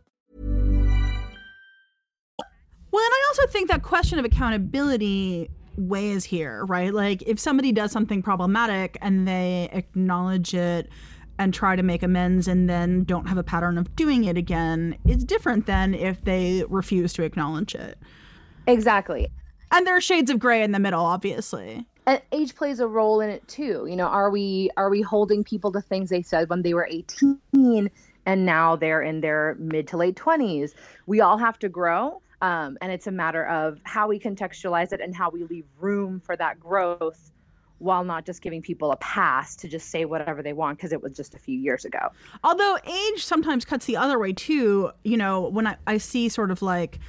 Well, 2.94 3.06
and 3.06 3.14
I 3.14 3.26
also 3.30 3.48
think 3.48 3.70
that 3.70 3.84
question 3.84 4.20
of 4.20 4.26
accountability 4.26 5.50
weighs 5.78 6.26
here, 6.26 6.66
right? 6.66 6.94
Like 6.94 7.24
if 7.26 7.40
somebody 7.40 7.72
does 7.72 7.92
something 7.92 8.22
problematic 8.22 8.98
and 9.02 9.28
they 9.28 9.70
acknowledge 9.72 10.54
it 10.54 10.90
and 11.42 11.56
try 11.56 11.76
to 11.76 11.82
make 11.82 12.04
amends 12.04 12.48
and 12.48 12.70
then 12.70 13.04
don't 13.04 13.28
have 13.28 13.38
a 13.38 13.44
pattern 13.44 13.80
of 13.80 13.96
doing 13.96 14.26
it 14.26 14.38
again, 14.38 14.96
it's 15.06 15.24
different 15.24 15.66
than 15.66 15.96
if 15.96 16.24
they 16.24 16.64
refuse 16.70 17.14
to 17.14 17.24
acknowledge 17.24 17.74
it. 17.74 17.98
Exactly. 18.68 19.28
And 19.72 19.88
there 19.88 19.98
are 19.98 20.02
shades 20.02 20.30
of 20.30 20.38
gray 20.38 20.62
in 20.62 20.72
the 20.72 20.78
middle, 20.78 21.04
obviously. 21.04 21.88
And 22.06 22.22
age 22.32 22.56
plays 22.56 22.80
a 22.80 22.88
role 22.88 23.22
in 23.22 23.32
it 23.32 23.48
too. 23.48 23.88
You 23.90 23.96
know, 23.96 24.06
are 24.06 24.30
we 24.30 24.70
are 24.78 24.92
we 24.92 25.02
holding 25.02 25.44
people 25.44 25.72
to 25.72 25.82
things 25.82 26.10
they 26.12 26.22
said 26.22 26.48
when 26.48 26.62
they 26.62 26.76
were 26.76 26.88
18 26.90 27.90
and 28.28 28.46
now 28.46 28.76
they're 28.76 29.02
in 29.02 29.22
their 29.22 29.56
mid 29.58 29.88
to 29.88 29.98
late 29.98 30.16
20s? 30.16 30.74
We 31.08 31.22
all 31.22 31.38
have 31.38 31.58
to 31.60 31.70
grow. 31.70 32.22
Um, 32.44 32.78
and 32.82 32.92
it's 32.92 33.08
a 33.08 33.12
matter 33.12 33.46
of 33.48 33.80
how 33.84 34.08
we 34.08 34.20
contextualize 34.20 34.94
it 34.94 35.02
and 35.02 35.16
how 35.16 35.32
we 35.32 35.44
leave 35.44 35.66
room 35.80 36.20
for 36.20 36.36
that 36.36 36.60
growth 36.60 37.32
while 37.82 38.04
not 38.04 38.26
just 38.26 38.42
giving 38.42 38.62
people 38.62 38.92
a 38.92 38.98
pass 38.98 39.56
to 39.58 39.68
just 39.68 39.90
say 39.90 40.06
whatever 40.06 40.42
they 40.44 40.54
want 40.54 40.78
because 40.78 40.92
it 40.92 41.02
was 41.02 41.14
just 41.14 41.34
a 41.34 41.40
few 41.40 41.58
years 41.58 41.84
ago. 41.86 42.10
Although 42.44 42.78
age 42.86 43.26
sometimes 43.26 43.66
cuts 43.66 43.86
the 43.86 43.98
other 43.98 44.20
way 44.20 44.34
too. 44.34 44.92
You 45.04 45.18
know, 45.18 45.42
when 45.42 45.68
I, 45.68 45.78
I 45.88 45.98
see 45.98 46.30
sort 46.30 46.52
of 46.52 46.62
like 46.62 47.00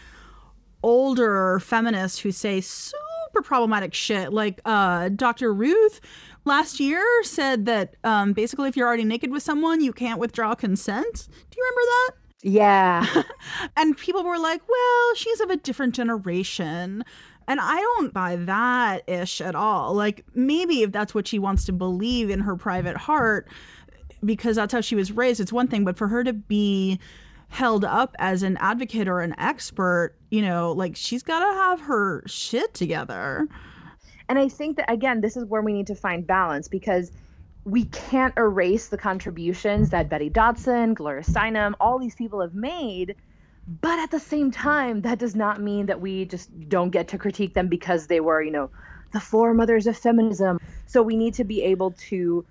older 0.82 1.60
feminists 1.60 2.18
who 2.18 2.32
say 2.32 2.60
super 2.60 3.42
problematic 3.42 3.94
shit, 3.94 4.32
like 4.32 4.60
uh, 4.64 5.10
Dr. 5.10 5.52
Ruth 5.52 6.00
last 6.44 6.80
year 6.80 7.04
said 7.22 7.66
that 7.66 7.96
um, 8.04 8.32
basically 8.32 8.68
if 8.68 8.76
you're 8.76 8.86
already 8.86 9.04
naked 9.04 9.30
with 9.30 9.42
someone, 9.42 9.80
you 9.80 9.92
can't 9.92 10.18
withdraw 10.18 10.54
consent. 10.54 11.28
Do 11.50 11.56
you 11.56 11.62
remember 11.62 11.80
that? 11.90 12.21
Yeah. 12.42 13.06
and 13.76 13.96
people 13.96 14.24
were 14.24 14.38
like, 14.38 14.60
well, 14.68 15.14
she's 15.14 15.40
of 15.40 15.50
a 15.50 15.56
different 15.56 15.94
generation. 15.94 17.04
And 17.48 17.60
I 17.60 17.76
don't 17.76 18.12
buy 18.12 18.36
that 18.36 19.08
ish 19.08 19.40
at 19.40 19.54
all. 19.54 19.94
Like, 19.94 20.24
maybe 20.34 20.82
if 20.82 20.92
that's 20.92 21.14
what 21.14 21.26
she 21.26 21.38
wants 21.38 21.64
to 21.66 21.72
believe 21.72 22.30
in 22.30 22.40
her 22.40 22.56
private 22.56 22.96
heart, 22.96 23.48
because 24.24 24.56
that's 24.56 24.72
how 24.72 24.80
she 24.80 24.94
was 24.94 25.12
raised, 25.12 25.40
it's 25.40 25.52
one 25.52 25.68
thing. 25.68 25.84
But 25.84 25.96
for 25.96 26.08
her 26.08 26.22
to 26.24 26.32
be 26.32 27.00
held 27.48 27.84
up 27.84 28.16
as 28.18 28.42
an 28.42 28.56
advocate 28.58 29.08
or 29.08 29.20
an 29.20 29.34
expert, 29.38 30.14
you 30.30 30.42
know, 30.42 30.72
like 30.72 30.96
she's 30.96 31.22
got 31.22 31.40
to 31.40 31.54
have 31.60 31.80
her 31.82 32.22
shit 32.26 32.72
together. 32.74 33.46
And 34.28 34.38
I 34.38 34.48
think 34.48 34.76
that, 34.78 34.90
again, 34.90 35.20
this 35.20 35.36
is 35.36 35.44
where 35.44 35.62
we 35.62 35.72
need 35.72 35.86
to 35.88 35.94
find 35.94 36.26
balance 36.26 36.68
because 36.68 37.12
we 37.64 37.84
can't 37.86 38.34
erase 38.36 38.88
the 38.88 38.98
contributions 38.98 39.90
that 39.90 40.08
Betty 40.08 40.28
Dodson, 40.28 40.94
Gloria 40.94 41.22
Steinem, 41.22 41.74
all 41.80 41.98
these 41.98 42.14
people 42.14 42.40
have 42.40 42.54
made. 42.54 43.14
But 43.80 44.00
at 44.00 44.10
the 44.10 44.18
same 44.18 44.50
time, 44.50 45.02
that 45.02 45.18
does 45.18 45.36
not 45.36 45.60
mean 45.60 45.86
that 45.86 46.00
we 46.00 46.24
just 46.24 46.50
don't 46.68 46.90
get 46.90 47.08
to 47.08 47.18
critique 47.18 47.54
them 47.54 47.68
because 47.68 48.08
they 48.08 48.18
were, 48.20 48.42
you 48.42 48.50
know, 48.50 48.70
the 49.12 49.20
foremothers 49.20 49.86
of 49.86 49.96
feminism. 49.96 50.58
So 50.86 51.02
we 51.02 51.16
need 51.16 51.34
to 51.34 51.44
be 51.44 51.62
able 51.62 51.92
to 52.08 52.44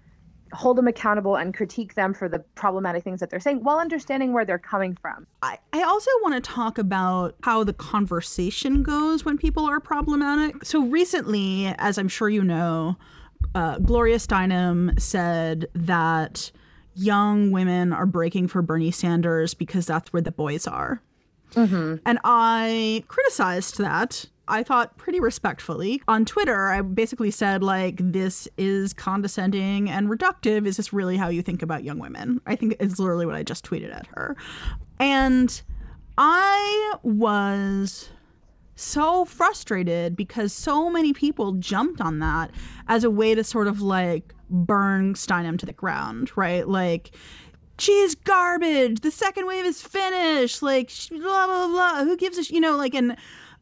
hold 0.53 0.77
them 0.77 0.87
accountable 0.87 1.35
and 1.35 1.53
critique 1.53 1.95
them 1.95 2.13
for 2.13 2.27
the 2.27 2.39
problematic 2.55 3.03
things 3.03 3.19
that 3.19 3.29
they're 3.29 3.39
saying 3.39 3.63
while 3.63 3.79
understanding 3.79 4.33
where 4.33 4.45
they're 4.45 4.59
coming 4.59 4.97
from. 5.01 5.25
I, 5.41 5.57
I 5.73 5.83
also 5.83 6.11
want 6.21 6.35
to 6.35 6.41
talk 6.41 6.77
about 6.77 7.35
how 7.43 7.63
the 7.63 7.73
conversation 7.73 8.83
goes 8.83 9.23
when 9.23 9.37
people 9.37 9.65
are 9.65 9.79
problematic. 9.79 10.65
So 10.65 10.81
recently, 10.81 11.67
as 11.77 11.97
I'm 11.97 12.09
sure 12.09 12.29
you 12.29 12.43
know, 12.43 12.97
uh, 13.55 13.79
Gloria 13.79 14.17
Steinem 14.17 14.99
said 14.99 15.67
that 15.73 16.51
young 16.93 17.51
women 17.51 17.93
are 17.93 18.05
breaking 18.05 18.47
for 18.47 18.61
Bernie 18.61 18.91
Sanders 18.91 19.53
because 19.53 19.85
that's 19.85 20.11
where 20.13 20.21
the 20.21 20.31
boys 20.31 20.67
are. 20.67 21.01
Mm-hmm. 21.53 21.95
And 22.05 22.19
I 22.23 23.03
criticized 23.07 23.77
that. 23.79 24.25
I 24.47 24.63
thought 24.63 24.97
pretty 24.97 25.19
respectfully. 25.19 26.01
On 26.07 26.25
Twitter, 26.25 26.67
I 26.69 26.81
basically 26.81 27.31
said, 27.31 27.63
like, 27.63 27.95
this 27.99 28.47
is 28.57 28.91
condescending 28.93 29.89
and 29.89 30.09
reductive. 30.09 30.65
Is 30.65 30.77
this 30.77 30.91
really 30.91 31.15
how 31.15 31.29
you 31.29 31.41
think 31.41 31.61
about 31.61 31.83
young 31.83 31.99
women? 31.99 32.41
I 32.45 32.55
think 32.55 32.75
it's 32.79 32.99
literally 32.99 33.25
what 33.25 33.35
I 33.35 33.43
just 33.43 33.65
tweeted 33.65 33.95
at 33.95 34.07
her. 34.07 34.35
And 34.99 35.61
I 36.17 36.95
was 37.03 38.09
so 38.75 39.25
frustrated 39.25 40.15
because 40.15 40.53
so 40.53 40.89
many 40.89 41.13
people 41.13 41.53
jumped 41.53 42.01
on 42.01 42.19
that 42.19 42.51
as 42.87 43.03
a 43.03 43.09
way 43.09 43.35
to 43.35 43.43
sort 43.43 43.67
of 43.67 43.81
like 43.81 44.33
burn 44.49 45.13
Steinem 45.13 45.57
to 45.59 45.65
the 45.65 45.73
ground, 45.73 46.31
right? 46.35 46.67
Like, 46.67 47.15
she's 47.77 48.15
garbage. 48.15 49.01
The 49.01 49.11
second 49.11 49.45
wave 49.45 49.65
is 49.65 49.81
finished. 49.81 50.61
Like, 50.61 50.91
blah 51.09 51.45
blah 51.45 51.67
blah. 51.67 52.03
Who 52.03 52.17
gives 52.17 52.37
a 52.37 52.43
sh-? 52.43 52.51
you 52.51 52.59
know? 52.59 52.75
Like, 52.75 52.93
and 52.93 53.15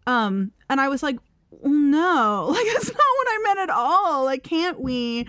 um, 0.07 0.51
and 0.69 0.81
I 0.81 0.89
was 0.89 1.03
like, 1.03 1.17
no, 1.63 2.47
like 2.51 2.65
that's 2.73 2.87
not 2.87 2.97
what 2.97 3.27
I 3.29 3.39
meant 3.43 3.59
at 3.59 3.69
all. 3.69 4.25
Like, 4.25 4.43
can't 4.43 4.79
we 4.79 5.27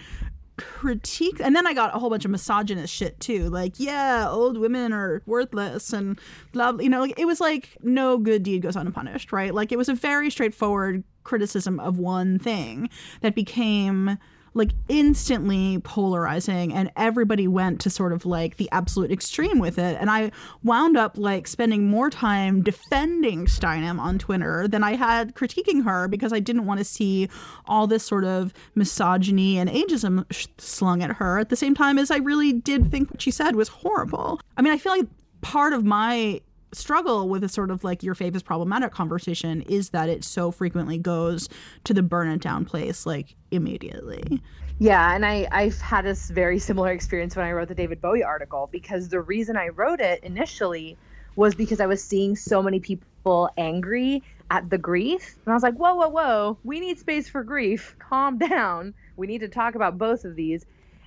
critique 0.61 1.40
and 1.40 1.55
then 1.55 1.66
i 1.66 1.73
got 1.73 1.94
a 1.94 1.99
whole 1.99 2.11
bunch 2.11 2.25
of 2.25 2.31
misogynist 2.31 2.92
shit 2.92 3.18
too. 3.20 3.49
Like 3.51 3.75
yeah 3.79 4.29
old 4.29 4.59
women 4.59 4.92
are 4.92 5.23
worthless 5.27 5.92
and 5.92 6.18
blah, 6.53 6.73
blah 6.73 6.83
you 6.83 6.90
know 6.90 7.01
like 7.01 7.18
it 7.18 7.27
was 7.27 7.40
like 7.40 7.77
no 7.83 8.18
good 8.18 8.42
deed 8.42 8.62
goes 8.62 8.77
unpunished 8.77 9.33
right? 9.33 9.55
Like 9.55 9.73
it 9.73 9.79
was 9.79 9.88
a 9.88 9.94
very 9.94 10.31
straightforward 10.31 11.05
criticism 11.25 11.79
of 11.81 11.99
one 11.99 12.38
thing 12.38 12.88
that 13.20 13.35
became 13.35 14.18
like 14.55 14.71
instantly 14.89 15.79
polarizing 15.81 16.73
and 16.73 16.91
everybody 16.97 17.47
went 17.47 17.81
to 17.81 17.91
sort 17.91 18.13
of 18.13 18.27
like 18.27 18.57
the 18.57 18.69
absolute 18.73 19.11
extreme 19.11 19.59
with 19.59 19.79
it. 19.79 19.97
And 20.01 20.11
i 20.11 20.31
wound 20.63 20.97
up 20.97 21.17
like 21.17 21.47
spending 21.47 21.89
more 21.89 22.11
time 22.11 22.63
defending 22.63 23.47
steinem 23.47 23.99
on 23.99 24.19
twitter 24.19 24.67
than 24.69 24.83
i 24.83 24.95
had 24.95 25.35
critiquing 25.35 25.85
her 25.85 26.09
because 26.09 26.33
i 26.33 26.41
didn't 26.41 26.67
want 26.67 26.79
to 26.79 26.85
see 26.85 27.29
all 27.67 27.87
this 27.87 28.05
sort 28.05 28.25
of 28.25 28.53
misogyny 28.75 29.59
and 29.59 29.71
ageism 29.71 30.25
sh- 30.31 30.47
slung 30.59 31.03
at 31.03 31.13
her. 31.13 31.39
At 31.39 31.49
the 31.49 31.57
same 31.57 31.75
time 31.75 31.99
as 31.99 32.11
i 32.11 32.19
really 32.19 32.53
did 32.53 32.91
think 32.91 33.11
what 33.11 33.23
she 33.23 33.31
said 33.31 33.57
was 33.57 33.69
horrible. 33.69 34.41
I 34.57 34.63
mean 34.63 34.73
i 34.73 34.79
feel 34.79 34.93
like 34.93 35.07
part 35.41 35.73
of 35.73 35.85
my 35.85 36.41
struggle 36.73 37.29
with 37.29 37.45
a 37.45 37.49
sort 37.49 37.71
of 37.71 37.85
like 37.85 38.03
your 38.03 38.15
faith 38.15 38.35
is 38.35 38.43
problematic 38.43 38.93
conversation 38.93 39.63
is 39.63 39.91
that 39.91 40.09
it 40.09 40.25
so 40.25 40.51
frequently 40.51 40.99
goes 40.99 41.49
to 41.85 41.95
the 41.95 42.03
burn 42.03 42.29
it 42.29 42.41
down 42.41 42.65
place 42.65 43.07
like 43.07 43.35
immediately. 43.51 44.41
Yeah, 44.79 45.15
and 45.15 45.27
I 45.27 45.47
I've 45.53 45.81
had 45.81 46.07
this 46.07 46.31
very 46.31 46.59
similar 46.59 46.91
experience 46.91 47.37
when 47.37 47.45
I 47.45 47.53
wrote 47.53 47.69
the 47.69 47.75
David 47.75 48.01
Bowie 48.01 48.25
article 48.25 48.69
because 48.73 49.09
the 49.09 49.21
reason 49.21 49.57
I 49.57 49.69
wrote 49.69 50.01
it 50.01 50.25
initially 50.25 50.97
was 51.37 51.55
because 51.55 51.81
I 51.81 51.87
was 51.87 52.03
seeing 52.03 52.35
so 52.37 52.63
many 52.63 52.81
people 52.81 53.51
angry 53.57 54.23
at 54.51 54.69
the 54.69 54.79
grief. 54.79 55.37
And 55.45 55.53
I 55.53 55.55
was 55.55 55.63
like, 55.63 55.75
whoa, 55.75 55.95
whoa, 55.95 56.09
whoa, 56.09 56.59
we 56.65 56.81
need 56.81 56.99
space 56.99 57.29
for 57.29 57.45
grief. 57.45 57.95
Calm 57.99 58.39
down. 58.39 58.95
We 59.17 59.27
need 59.27 59.41
to 59.41 59.49
talk 59.49 59.75
about 59.75 59.99
both 59.99 60.25
of 60.25 60.35
these. 60.35 60.67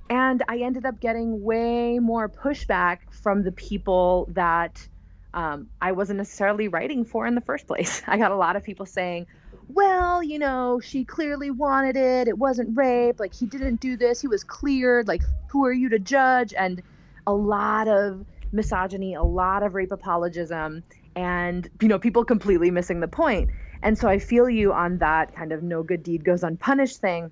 And 0.09 0.43
I 0.47 0.59
ended 0.59 0.85
up 0.85 0.99
getting 0.99 1.43
way 1.43 1.99
more 1.99 2.29
pushback 2.29 2.99
from 3.11 3.43
the 3.43 3.51
people 3.51 4.27
that 4.33 4.87
um, 5.33 5.67
I 5.81 5.93
wasn't 5.93 6.17
necessarily 6.17 6.67
writing 6.67 7.05
for 7.05 7.25
in 7.25 7.35
the 7.35 7.41
first 7.41 7.67
place. 7.67 8.01
I 8.07 8.17
got 8.17 8.31
a 8.31 8.35
lot 8.35 8.55
of 8.55 8.63
people 8.63 8.85
saying, 8.85 9.27
well, 9.69 10.21
you 10.21 10.39
know, 10.39 10.79
she 10.83 11.03
clearly 11.03 11.49
wanted 11.49 11.95
it. 11.95 12.27
It 12.27 12.37
wasn't 12.37 12.77
rape. 12.77 13.19
Like, 13.19 13.33
he 13.33 13.45
didn't 13.45 13.79
do 13.79 13.97
this. 13.97 14.21
He 14.21 14.27
was 14.27 14.43
cleared. 14.43 15.07
Like, 15.07 15.21
who 15.47 15.65
are 15.65 15.73
you 15.73 15.89
to 15.89 15.99
judge? 15.99 16.53
And 16.53 16.81
a 17.25 17.33
lot 17.33 17.87
of 17.87 18.25
misogyny, 18.51 19.15
a 19.15 19.23
lot 19.23 19.63
of 19.63 19.73
rape 19.73 19.91
apologism, 19.91 20.83
and, 21.15 21.69
you 21.81 21.87
know, 21.87 21.99
people 21.99 22.23
completely 22.23 22.71
missing 22.71 22.99
the 22.99 23.07
point. 23.07 23.49
And 23.81 23.97
so 23.97 24.07
I 24.07 24.19
feel 24.19 24.49
you 24.49 24.73
on 24.73 24.99
that 24.99 25.35
kind 25.35 25.51
of 25.51 25.63
no 25.63 25.83
good 25.83 26.03
deed 26.03 26.23
goes 26.23 26.43
unpunished 26.43 27.01
thing. 27.01 27.31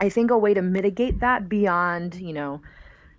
I 0.00 0.08
think 0.08 0.30
a 0.30 0.38
way 0.38 0.54
to 0.54 0.62
mitigate 0.62 1.20
that 1.20 1.48
beyond, 1.48 2.14
you 2.14 2.32
know, 2.32 2.60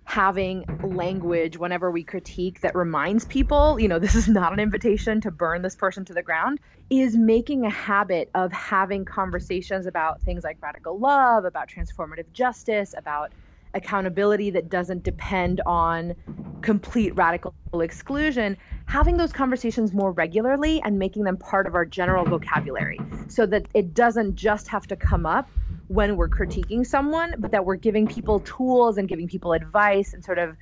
having 0.04 0.64
language 0.82 1.56
whenever 1.56 1.90
we 1.90 2.04
critique 2.04 2.60
that 2.60 2.74
reminds 2.74 3.24
people, 3.24 3.78
you 3.80 3.88
know, 3.88 3.98
this 4.04 4.14
is 4.14 4.28
not 4.28 4.52
an 4.52 4.60
invitation 4.60 5.20
to 5.22 5.30
burn 5.30 5.62
this 5.62 5.74
person 5.74 6.04
to 6.04 6.14
the 6.14 6.22
ground, 6.22 6.60
is 6.90 7.16
making 7.16 7.64
a 7.64 7.70
habit 7.70 8.30
of 8.34 8.52
having 8.52 9.04
conversations 9.04 9.86
about 9.86 10.20
things 10.22 10.44
like 10.44 10.58
radical 10.62 10.98
love, 10.98 11.44
about 11.44 11.68
transformative 11.68 12.30
justice, 12.32 12.94
about 12.96 13.32
accountability 13.74 14.50
that 14.50 14.68
doesn't 14.68 15.02
depend 15.02 15.60
on 15.66 16.14
complete 16.62 17.14
radical 17.16 17.54
exclusion, 17.80 18.56
having 18.86 19.16
those 19.16 19.32
conversations 19.32 19.92
more 19.92 20.12
regularly 20.12 20.80
and 20.82 20.98
making 20.98 21.24
them 21.24 21.36
part 21.36 21.66
of 21.66 21.74
our 21.74 21.84
general 21.84 22.24
vocabulary 22.24 22.98
so 23.28 23.46
that 23.46 23.66
it 23.74 23.94
doesn't 23.94 24.34
just 24.34 24.68
have 24.68 24.86
to 24.86 24.96
come 24.96 25.24
up 25.26 25.48
when 25.88 26.16
we're 26.16 26.28
critiquing 26.28 26.86
someone, 26.86 27.34
but 27.38 27.50
that 27.50 27.64
we're 27.64 27.76
giving 27.76 28.06
people 28.06 28.40
tools 28.40 28.98
and 28.98 29.08
giving 29.08 29.28
people 29.28 29.52
advice 29.52 30.12
and 30.14 30.24
sort 30.24 30.38
of 30.38 30.56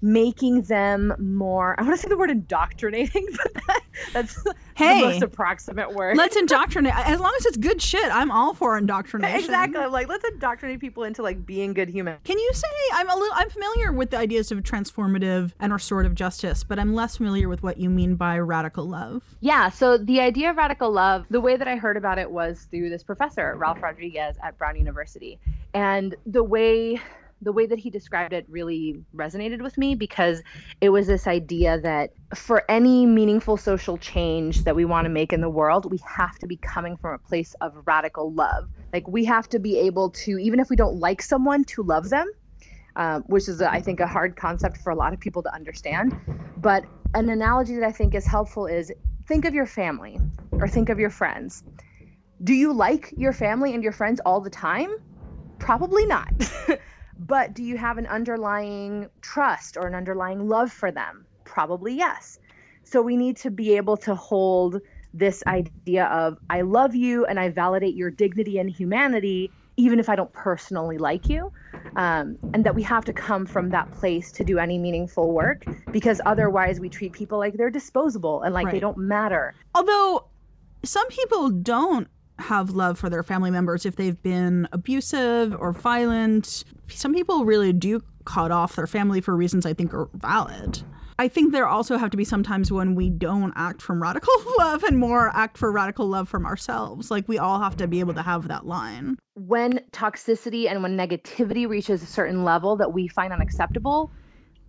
making 0.00 0.62
them 0.62 1.14
more 1.18 1.78
i 1.78 1.82
want 1.82 1.94
to 1.94 2.00
say 2.00 2.08
the 2.08 2.16
word 2.16 2.30
indoctrinating 2.30 3.26
but 3.42 3.54
that, 3.66 3.80
that's 4.12 4.44
hey, 4.74 5.00
the 5.00 5.06
most 5.08 5.22
approximate 5.22 5.92
word. 5.92 6.16
let's 6.16 6.36
indoctrinate 6.42 6.94
as 6.96 7.18
long 7.20 7.32
as 7.38 7.46
it's 7.46 7.56
good 7.56 7.80
shit 7.82 8.04
i'm 8.14 8.30
all 8.30 8.54
for 8.54 8.78
indoctrination. 8.78 9.38
Exactly 9.38 9.80
I'm 9.80 9.92
like 9.92 10.08
let's 10.08 10.24
indoctrinate 10.24 10.80
people 10.80 11.04
into 11.04 11.22
like 11.22 11.44
being 11.44 11.72
good 11.72 11.88
humans 11.88 12.20
can 12.24 12.38
you 12.38 12.50
say 12.54 12.68
i'm 12.92 13.08
a 13.10 13.14
little 13.14 13.34
i'm 13.34 13.50
familiar 13.50 13.92
with 13.92 14.10
the 14.10 14.18
ideas 14.18 14.52
of 14.52 14.58
transformative 14.58 15.52
and 15.60 15.72
restorative 15.72 16.14
justice 16.14 16.64
but 16.64 16.78
i'm 16.78 16.94
less 16.94 17.16
familiar 17.16 17.48
with 17.48 17.62
what 17.62 17.78
you 17.78 17.90
mean 17.90 18.14
by 18.14 18.38
radical 18.38 18.84
love. 18.84 19.22
Yeah 19.40 19.68
so 19.68 19.98
the 19.98 20.20
idea 20.20 20.50
of 20.50 20.56
radical 20.56 20.90
love 20.90 21.26
the 21.30 21.40
way 21.40 21.56
that 21.56 21.66
i 21.66 21.76
heard 21.76 21.96
about 21.96 22.18
it 22.18 22.30
was 22.30 22.68
through 22.70 22.90
this 22.90 23.02
professor 23.02 23.56
ralph 23.56 23.82
rodriguez 23.82 24.36
at 24.42 24.56
brown 24.58 24.76
university. 24.76 25.38
And 25.74 26.14
the 26.26 26.42
way 26.42 27.00
the 27.40 27.52
way 27.52 27.66
that 27.66 27.78
he 27.78 27.90
described 27.90 28.32
it 28.32 28.46
really 28.48 29.00
resonated 29.14 29.62
with 29.62 29.78
me 29.78 29.94
because 29.94 30.42
it 30.80 30.88
was 30.88 31.06
this 31.06 31.26
idea 31.26 31.80
that 31.80 32.10
for 32.34 32.64
any 32.68 33.06
meaningful 33.06 33.56
social 33.56 33.96
change 33.96 34.64
that 34.64 34.74
we 34.74 34.84
want 34.84 35.04
to 35.04 35.08
make 35.08 35.32
in 35.32 35.40
the 35.40 35.48
world, 35.48 35.90
we 35.90 35.98
have 36.04 36.38
to 36.38 36.46
be 36.46 36.56
coming 36.56 36.96
from 36.96 37.14
a 37.14 37.18
place 37.18 37.54
of 37.60 37.72
radical 37.86 38.32
love. 38.32 38.68
Like 38.92 39.06
we 39.06 39.24
have 39.26 39.48
to 39.50 39.58
be 39.58 39.78
able 39.78 40.10
to, 40.10 40.38
even 40.38 40.60
if 40.60 40.68
we 40.68 40.76
don't 40.76 40.98
like 40.98 41.22
someone, 41.22 41.64
to 41.64 41.82
love 41.82 42.08
them. 42.08 42.26
Um, 42.96 43.22
which 43.28 43.48
is, 43.48 43.62
I 43.62 43.80
think, 43.80 44.00
a 44.00 44.08
hard 44.08 44.34
concept 44.34 44.78
for 44.78 44.90
a 44.90 44.96
lot 44.96 45.12
of 45.12 45.20
people 45.20 45.40
to 45.44 45.54
understand. 45.54 46.18
But 46.56 46.84
an 47.14 47.28
analogy 47.28 47.76
that 47.76 47.84
I 47.84 47.92
think 47.92 48.12
is 48.12 48.26
helpful 48.26 48.66
is 48.66 48.90
think 49.28 49.44
of 49.44 49.54
your 49.54 49.66
family 49.66 50.18
or 50.52 50.66
think 50.66 50.88
of 50.88 50.98
your 50.98 51.10
friends. 51.10 51.62
Do 52.42 52.54
you 52.54 52.72
like 52.72 53.14
your 53.16 53.32
family 53.32 53.72
and 53.72 53.84
your 53.84 53.92
friends 53.92 54.20
all 54.26 54.40
the 54.40 54.50
time? 54.50 54.88
Probably 55.60 56.06
not. 56.06 56.32
But 57.18 57.54
do 57.54 57.62
you 57.62 57.76
have 57.76 57.98
an 57.98 58.06
underlying 58.06 59.08
trust 59.20 59.76
or 59.76 59.86
an 59.86 59.94
underlying 59.94 60.48
love 60.48 60.72
for 60.72 60.90
them? 60.90 61.26
Probably 61.44 61.94
yes. 61.94 62.38
So 62.84 63.02
we 63.02 63.16
need 63.16 63.36
to 63.38 63.50
be 63.50 63.76
able 63.76 63.96
to 63.98 64.14
hold 64.14 64.80
this 65.14 65.42
idea 65.46 66.06
of 66.06 66.38
I 66.48 66.60
love 66.60 66.94
you 66.94 67.26
and 67.26 67.40
I 67.40 67.48
validate 67.48 67.94
your 67.94 68.10
dignity 68.10 68.58
and 68.58 68.70
humanity, 68.70 69.50
even 69.76 69.98
if 69.98 70.08
I 70.08 70.16
don't 70.16 70.32
personally 70.32 70.98
like 70.98 71.28
you. 71.28 71.52
Um, 71.96 72.38
and 72.54 72.64
that 72.64 72.74
we 72.74 72.82
have 72.84 73.04
to 73.06 73.12
come 73.12 73.46
from 73.46 73.70
that 73.70 73.90
place 73.92 74.30
to 74.32 74.44
do 74.44 74.58
any 74.58 74.78
meaningful 74.78 75.32
work 75.32 75.64
because 75.90 76.20
otherwise 76.26 76.78
we 76.78 76.88
treat 76.88 77.12
people 77.12 77.38
like 77.38 77.54
they're 77.54 77.70
disposable 77.70 78.42
and 78.42 78.54
like 78.54 78.66
right. 78.66 78.72
they 78.72 78.80
don't 78.80 78.98
matter. 78.98 79.54
Although 79.74 80.26
some 80.84 81.08
people 81.08 81.50
don't 81.50 82.08
have 82.38 82.70
love 82.70 82.98
for 82.98 83.10
their 83.10 83.22
family 83.22 83.50
members 83.50 83.84
if 83.84 83.96
they've 83.96 84.20
been 84.22 84.68
abusive 84.72 85.54
or 85.58 85.72
violent. 85.72 86.64
Some 86.88 87.14
people 87.14 87.44
really 87.44 87.72
do 87.72 88.02
cut 88.24 88.50
off 88.50 88.76
their 88.76 88.86
family 88.86 89.20
for 89.20 89.36
reasons 89.36 89.66
I 89.66 89.74
think 89.74 89.94
are 89.94 90.08
valid. 90.14 90.82
I 91.20 91.26
think 91.26 91.52
there 91.52 91.66
also 91.66 91.96
have 91.96 92.10
to 92.10 92.16
be 92.16 92.24
sometimes 92.24 92.70
when 92.70 92.94
we 92.94 93.10
don't 93.10 93.52
act 93.56 93.82
from 93.82 94.00
radical 94.00 94.32
love 94.58 94.84
and 94.84 94.98
more 94.98 95.30
act 95.34 95.58
for 95.58 95.72
radical 95.72 96.06
love 96.06 96.28
from 96.28 96.46
ourselves. 96.46 97.10
Like 97.10 97.26
we 97.26 97.38
all 97.38 97.60
have 97.60 97.76
to 97.78 97.88
be 97.88 97.98
able 97.98 98.14
to 98.14 98.22
have 98.22 98.46
that 98.48 98.66
line. 98.66 99.18
When 99.34 99.80
toxicity 99.90 100.70
and 100.70 100.80
when 100.80 100.96
negativity 100.96 101.68
reaches 101.68 102.04
a 102.04 102.06
certain 102.06 102.44
level 102.44 102.76
that 102.76 102.92
we 102.92 103.08
find 103.08 103.32
unacceptable, 103.32 104.12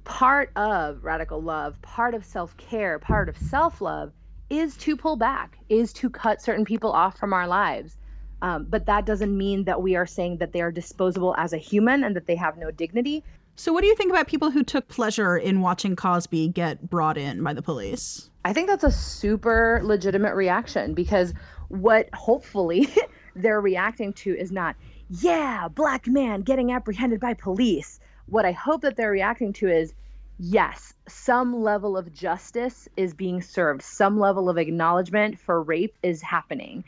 part 0.06 0.52
of 0.56 1.04
radical 1.04 1.40
love, 1.40 1.80
part 1.84 2.16
of 2.16 2.26
self 2.26 2.58
care, 2.58 2.98
part 2.98 3.30
of 3.30 3.38
self 3.38 3.80
love 3.80 4.12
is 4.50 4.76
to 4.78 4.96
pull 4.96 5.16
back, 5.16 5.58
is 5.70 5.94
to 5.94 6.10
cut 6.10 6.42
certain 6.42 6.66
people 6.66 6.92
off 6.92 7.18
from 7.18 7.34
our 7.34 7.48
lives. 7.48 7.96
Um, 8.42 8.66
but 8.70 8.86
that 8.86 9.06
doesn't 9.06 9.36
mean 9.36 9.66
that 9.66 9.82
we 9.82 9.96
are 9.96 10.06
saying 10.06 10.38
that 10.38 10.54
they 10.54 10.62
are 10.62 10.72
disposable 10.72 11.36
as 11.38 11.54
a 11.54 11.58
human 11.58 12.04
and 12.04 12.16
that 12.16 12.26
they 12.26 12.36
have 12.36 12.58
no 12.58 12.72
dignity. 12.72 13.24
So, 13.56 13.74
what 13.74 13.82
do 13.82 13.88
you 13.88 13.96
think 13.96 14.12
about 14.12 14.28
people 14.28 14.52
who 14.52 14.64
took 14.64 14.88
pleasure 14.88 15.36
in 15.36 15.60
watching 15.60 15.98
Cosby 15.98 16.48
get 16.48 16.90
brought 16.90 17.18
in 17.18 17.44
by 17.44 17.54
the 17.54 17.62
police? 17.62 18.30
I 18.46 18.54
think 18.54 18.70
that's 18.70 18.86
a 18.86 18.92
super 18.92 19.82
legitimate 19.84 20.34
reaction 20.36 20.94
because 20.94 21.34
what 21.68 22.08
hopefully 22.14 22.88
they're 23.36 23.60
reacting 23.60 24.14
to 24.14 24.34
is 24.34 24.52
not, 24.52 24.78
yeah, 25.10 25.68
black 25.68 26.08
man 26.08 26.42
getting 26.42 26.72
apprehended 26.72 27.20
by 27.20 27.34
police. 27.34 28.00
What 28.28 28.46
I 28.46 28.54
hope 28.54 28.82
that 28.82 28.96
they're 28.96 29.12
reacting 29.12 29.52
to 29.54 29.68
is, 29.68 29.94
yes, 30.40 30.94
some 31.08 31.62
level 31.62 31.98
of 31.98 32.14
justice 32.14 32.88
is 32.96 33.14
being 33.14 33.42
served, 33.42 33.82
some 33.82 34.20
level 34.20 34.50
of 34.50 34.58
acknowledgement 34.58 35.38
for 35.38 35.62
rape 35.62 35.96
is 36.02 36.22
happening. 36.22 36.84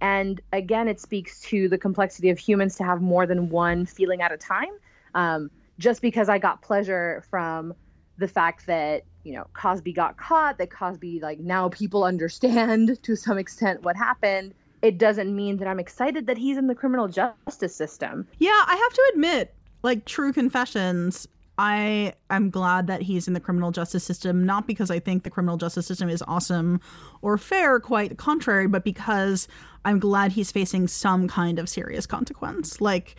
And 0.00 0.40
again, 0.52 0.88
it 0.88 1.00
speaks 1.00 1.40
to 1.42 1.68
the 1.68 1.78
complexity 1.78 2.30
of 2.30 2.38
humans 2.38 2.76
to 2.76 2.84
have 2.84 3.00
more 3.00 3.26
than 3.26 3.50
one 3.50 3.86
feeling 3.86 4.22
at 4.22 4.32
a 4.32 4.36
time. 4.36 4.70
Um, 5.14 5.50
just 5.78 6.02
because 6.02 6.28
I 6.28 6.38
got 6.38 6.62
pleasure 6.62 7.22
from 7.30 7.74
the 8.18 8.28
fact 8.28 8.66
that, 8.66 9.04
you 9.24 9.34
know, 9.34 9.46
Cosby 9.52 9.92
got 9.92 10.16
caught, 10.16 10.58
that 10.58 10.70
Cosby, 10.70 11.20
like, 11.20 11.38
now 11.38 11.68
people 11.68 12.04
understand 12.04 12.98
to 13.02 13.14
some 13.14 13.38
extent 13.38 13.82
what 13.82 13.96
happened, 13.96 14.54
it 14.82 14.98
doesn't 14.98 15.34
mean 15.34 15.58
that 15.58 15.68
I'm 15.68 15.78
excited 15.78 16.26
that 16.26 16.38
he's 16.38 16.56
in 16.56 16.66
the 16.66 16.74
criminal 16.74 17.08
justice 17.08 17.74
system. 17.74 18.26
Yeah, 18.38 18.50
I 18.66 18.74
have 18.74 18.92
to 18.92 19.12
admit, 19.14 19.54
like, 19.82 20.04
true 20.04 20.32
confessions, 20.32 21.26
I 21.58 22.12
am 22.28 22.50
glad 22.50 22.86
that 22.88 23.02
he's 23.02 23.26
in 23.28 23.34
the 23.34 23.40
criminal 23.40 23.70
justice 23.70 24.04
system, 24.04 24.44
not 24.44 24.66
because 24.66 24.90
I 24.90 24.98
think 24.98 25.22
the 25.22 25.30
criminal 25.30 25.56
justice 25.56 25.86
system 25.86 26.08
is 26.08 26.22
awesome 26.26 26.80
or 27.22 27.38
fair, 27.38 27.80
quite 27.80 28.10
the 28.10 28.14
contrary, 28.14 28.66
but 28.66 28.84
because 28.84 29.48
I'm 29.84 29.98
glad 29.98 30.32
he's 30.32 30.52
facing 30.52 30.88
some 30.88 31.28
kind 31.28 31.58
of 31.58 31.68
serious 31.68 32.06
consequence. 32.06 32.80
Like, 32.80 33.16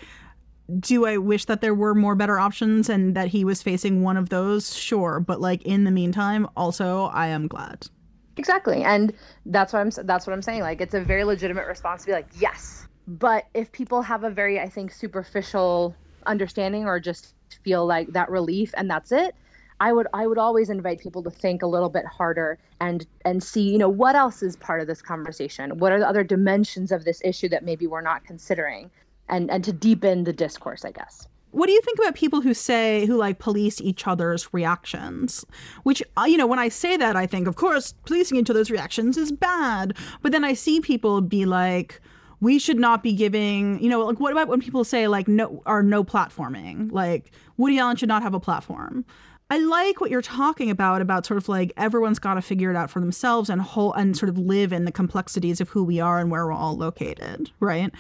do 0.80 1.06
I 1.06 1.18
wish 1.18 1.46
that 1.46 1.62
there 1.62 1.74
were 1.74 1.96
more 1.96 2.14
better 2.14 2.38
options 2.40 2.90
and 2.90 3.16
that 3.16 3.30
he 3.30 3.44
was 3.44 3.64
facing 3.64 4.04
one 4.04 4.18
of 4.18 4.30
those? 4.30 4.76
Sure, 4.76 5.20
but 5.20 5.42
like 5.42 5.64
in 5.64 5.84
the 5.84 5.92
meantime, 5.92 6.48
also 6.56 7.06
I 7.06 7.28
am 7.28 7.48
glad. 7.48 7.88
Exactly, 8.36 8.84
and 8.84 9.14
that's 9.48 9.74
what 9.74 9.80
I'm 9.80 9.90
that's 10.06 10.28
what 10.28 10.34
I'm 10.34 10.44
saying. 10.44 10.62
Like, 10.62 10.80
it's 10.80 10.94
a 10.94 11.02
very 11.02 11.24
legitimate 11.24 11.66
response 11.66 12.02
to 12.04 12.08
be 12.08 12.12
like, 12.12 12.28
yes. 12.38 12.88
But 13.08 13.46
if 13.54 13.72
people 13.72 14.02
have 14.02 14.24
a 14.24 14.30
very, 14.30 14.60
I 14.60 14.70
think, 14.70 14.92
superficial 14.92 15.96
understanding 16.26 16.86
or 16.86 17.00
just 17.00 17.34
feel 17.64 17.86
like 17.86 18.14
that 18.14 18.30
relief 18.30 18.74
and 18.78 18.90
that's 18.90 19.12
it. 19.12 19.36
I 19.80 19.94
would 19.94 20.08
i 20.14 20.26
would 20.26 20.38
always 20.38 20.70
invite 20.70 21.00
people 21.00 21.22
to 21.24 21.30
think 21.30 21.62
a 21.62 21.68
little 21.68 21.90
bit 21.90 22.06
harder 22.06 22.58
and 22.80 23.06
and 23.26 23.44
see 23.44 23.70
you 23.70 23.78
know 23.78 23.90
what 23.90 24.16
else 24.16 24.42
is 24.42 24.56
part 24.56 24.82
of 24.82 24.88
this 24.88 25.02
conversation? 25.02 25.78
What 25.78 25.92
are 25.92 26.00
the 26.00 26.08
other 26.08 26.24
dimensions 26.24 26.92
of 26.92 27.06
this 27.06 27.22
issue 27.24 27.50
that 27.50 27.64
maybe 27.64 27.88
we're 27.88 28.02
not 28.02 28.24
considering? 28.24 28.90
And 29.30 29.52
and 29.52 29.64
to 29.64 29.74
deepen 29.74 30.24
the 30.24 30.34
discourse 30.34 30.86
i 30.86 30.92
guess. 30.92 31.28
What 31.52 31.68
do 31.68 31.74
you 31.74 31.82
think 31.82 31.98
about 32.00 32.16
people 32.16 32.42
who 32.42 32.54
say 32.54 33.06
who 33.06 33.18
like 33.18 33.40
police 33.40 33.80
each 33.82 34.06
other's 34.06 34.54
reactions? 34.54 35.46
Which 35.84 36.04
uh, 36.18 36.26
you 36.26 36.38
know 36.38 36.48
when 36.48 36.60
i 36.60 36.70
say 36.70 36.98
that 36.98 37.16
i 37.16 37.28
think 37.28 37.48
of 37.48 37.56
course 37.56 37.94
policing 38.06 38.38
each 38.38 38.50
other's 38.50 38.72
reactions 38.72 39.18
is 39.18 39.32
bad. 39.32 39.96
But 40.22 40.32
then 40.32 40.44
i 40.44 40.54
see 40.54 40.82
people 40.82 41.22
be 41.22 41.46
like 41.46 42.02
we 42.40 42.60
should 42.60 42.80
not 42.80 43.04
be 43.04 43.14
giving, 43.14 43.82
you 43.82 43.90
know, 43.90 44.06
like 44.06 44.20
what 44.20 44.32
about 44.32 44.48
when 44.48 44.62
people 44.62 44.84
say 44.84 45.08
like 45.08 45.28
no 45.28 45.62
are 45.66 45.84
no 45.84 46.04
platforming? 46.04 46.92
Like 46.92 47.32
Woody 47.58 47.80
Allen 47.80 47.96
should 47.96 48.10
not 48.10 48.24
have 48.24 48.34
a 48.34 48.40
platform. 48.40 49.06
I 49.50 49.60
like 49.60 50.02
what 50.02 50.12
you're 50.12 50.22
talking 50.22 50.70
about 50.70 51.02
about 51.02 51.26
sort 51.26 51.38
of 51.38 51.48
like 51.48 51.72
everyone's 51.78 52.20
got 52.20 52.34
to 52.34 52.42
figure 52.42 52.70
it 52.70 52.76
out 52.76 52.90
for 52.92 53.00
themselves 53.00 53.50
and 53.50 53.62
whole 53.62 53.94
and 53.94 54.16
sort 54.18 54.30
of 54.30 54.38
live 54.38 54.74
in 54.74 54.86
the 54.86 54.92
complexities 54.92 55.62
of 55.62 55.70
who 55.70 55.84
we 55.84 56.00
are 56.00 56.20
and 56.20 56.30
where 56.30 56.46
we're 56.46 56.52
all 56.52 56.76
located, 56.76 57.50
right? 57.62 57.92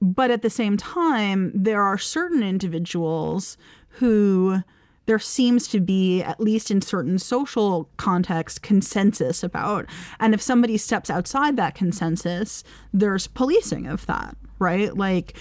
But 0.00 0.30
at 0.30 0.40
the 0.40 0.48
same 0.48 0.78
time, 0.78 1.52
there 1.54 1.82
are 1.82 1.98
certain 1.98 2.42
individuals 2.42 3.58
who 3.88 4.62
there 5.10 5.18
seems 5.18 5.66
to 5.66 5.80
be, 5.80 6.22
at 6.22 6.38
least 6.38 6.70
in 6.70 6.80
certain 6.80 7.18
social 7.18 7.90
contexts, 7.96 8.60
consensus 8.60 9.42
about. 9.42 9.84
And 10.20 10.34
if 10.34 10.40
somebody 10.40 10.76
steps 10.76 11.10
outside 11.10 11.56
that 11.56 11.74
consensus, 11.74 12.62
there's 12.92 13.26
policing 13.26 13.88
of 13.88 14.06
that, 14.06 14.36
right? 14.60 14.96
Like, 14.96 15.36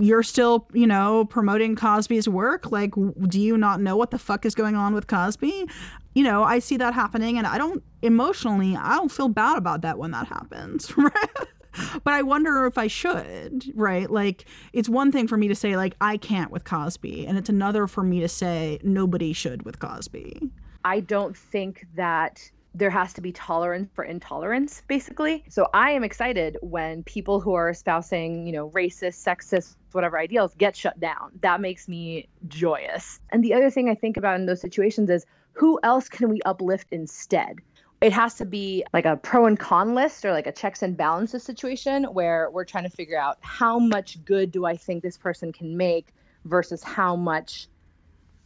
you're 0.00 0.22
still, 0.22 0.66
you 0.72 0.86
know, 0.86 1.26
promoting 1.26 1.76
Cosby's 1.76 2.30
work. 2.30 2.72
Like, 2.72 2.94
do 3.28 3.38
you 3.38 3.58
not 3.58 3.82
know 3.82 3.94
what 3.94 4.10
the 4.10 4.18
fuck 4.18 4.46
is 4.46 4.54
going 4.54 4.74
on 4.74 4.94
with 4.94 5.06
Cosby? 5.06 5.68
You 6.14 6.24
know, 6.24 6.42
I 6.42 6.58
see 6.58 6.78
that 6.78 6.94
happening, 6.94 7.36
and 7.36 7.46
I 7.46 7.58
don't 7.58 7.82
emotionally, 8.00 8.74
I 8.74 8.96
don't 8.96 9.12
feel 9.12 9.28
bad 9.28 9.58
about 9.58 9.82
that 9.82 9.98
when 9.98 10.12
that 10.12 10.28
happens, 10.28 10.96
right? 10.96 11.46
but 12.04 12.14
I 12.14 12.22
wonder 12.22 12.66
if 12.66 12.78
I 12.78 12.86
should, 12.86 13.64
right? 13.74 14.10
Like, 14.10 14.46
it's 14.72 14.88
one 14.88 15.12
thing 15.12 15.26
for 15.28 15.36
me 15.36 15.48
to 15.48 15.54
say, 15.54 15.76
like, 15.76 15.94
I 16.00 16.16
can't 16.16 16.50
with 16.50 16.64
Cosby, 16.64 17.26
and 17.26 17.38
it's 17.38 17.48
another 17.48 17.86
for 17.86 18.02
me 18.02 18.20
to 18.20 18.28
say, 18.28 18.78
nobody 18.82 19.32
should 19.32 19.62
with 19.64 19.78
Cosby. 19.78 20.50
I 20.84 21.00
don't 21.00 21.36
think 21.36 21.86
that 21.94 22.50
there 22.74 22.90
has 22.90 23.12
to 23.14 23.20
be 23.20 23.32
tolerance 23.32 23.90
for 23.94 24.04
intolerance, 24.04 24.82
basically. 24.86 25.44
So 25.48 25.68
I 25.74 25.90
am 25.90 26.04
excited 26.04 26.56
when 26.62 27.02
people 27.02 27.40
who 27.40 27.54
are 27.54 27.68
espousing, 27.68 28.46
you 28.46 28.52
know, 28.52 28.70
racist, 28.70 29.24
sexist, 29.24 29.76
whatever 29.92 30.18
ideals 30.18 30.54
get 30.56 30.76
shut 30.76 30.98
down. 31.00 31.32
That 31.40 31.60
makes 31.60 31.88
me 31.88 32.28
joyous. 32.46 33.20
And 33.30 33.42
the 33.42 33.54
other 33.54 33.70
thing 33.70 33.88
I 33.88 33.94
think 33.94 34.16
about 34.16 34.38
in 34.38 34.46
those 34.46 34.60
situations 34.60 35.10
is 35.10 35.26
who 35.52 35.80
else 35.82 36.08
can 36.08 36.28
we 36.28 36.40
uplift 36.42 36.86
instead? 36.92 37.56
It 38.00 38.12
has 38.12 38.34
to 38.34 38.46
be 38.46 38.84
like 38.92 39.04
a 39.04 39.16
pro 39.16 39.46
and 39.46 39.58
con 39.58 39.94
list 39.94 40.24
or 40.24 40.32
like 40.32 40.46
a 40.46 40.52
checks 40.52 40.82
and 40.82 40.96
balances 40.96 41.42
situation 41.42 42.04
where 42.04 42.50
we're 42.50 42.64
trying 42.64 42.84
to 42.84 42.90
figure 42.90 43.18
out 43.18 43.38
how 43.40 43.78
much 43.78 44.24
good 44.24 44.50
do 44.50 44.64
I 44.64 44.76
think 44.76 45.02
this 45.02 45.18
person 45.18 45.52
can 45.52 45.76
make 45.76 46.08
versus 46.44 46.82
how 46.82 47.14
much 47.14 47.68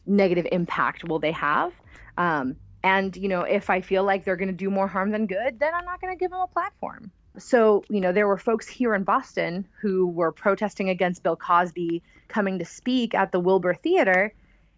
negative 0.07 0.47
impact 0.51 1.05
will 1.05 1.21
they 1.21 1.33
have? 1.33 1.73
Um, 2.19 2.57
and 2.83 3.17
you 3.17 3.29
know, 3.29 3.43
if 3.43 3.71
I 3.71 3.81
feel 3.81 4.03
like 4.03 4.25
they're 4.25 4.37
going 4.37 4.49
to 4.49 4.55
do 4.55 4.71
more 4.71 4.89
harm 4.89 5.11
than 5.11 5.27
good, 5.27 5.61
then 5.61 5.73
I'm 5.73 5.85
not 5.85 6.01
going 6.01 6.13
to 6.13 6.19
give 6.19 6.31
them 6.31 6.41
a 6.41 6.49
platform. 6.49 7.13
So, 7.39 7.85
you 7.89 8.01
know, 8.01 8.13
there 8.13 8.29
were 8.29 8.37
folks 8.37 8.69
here 8.69 8.95
in 8.95 9.05
Boston 9.05 9.67
who 9.81 10.07
were 10.07 10.33
protesting 10.33 10.89
against 10.89 11.23
Bill 11.23 11.37
Cosby 11.37 12.03
coming 12.29 12.59
to 12.59 12.65
speak 12.65 13.15
at 13.15 13.33
the 13.33 13.41
Wilbur 13.41 13.75
Theater, 13.75 14.33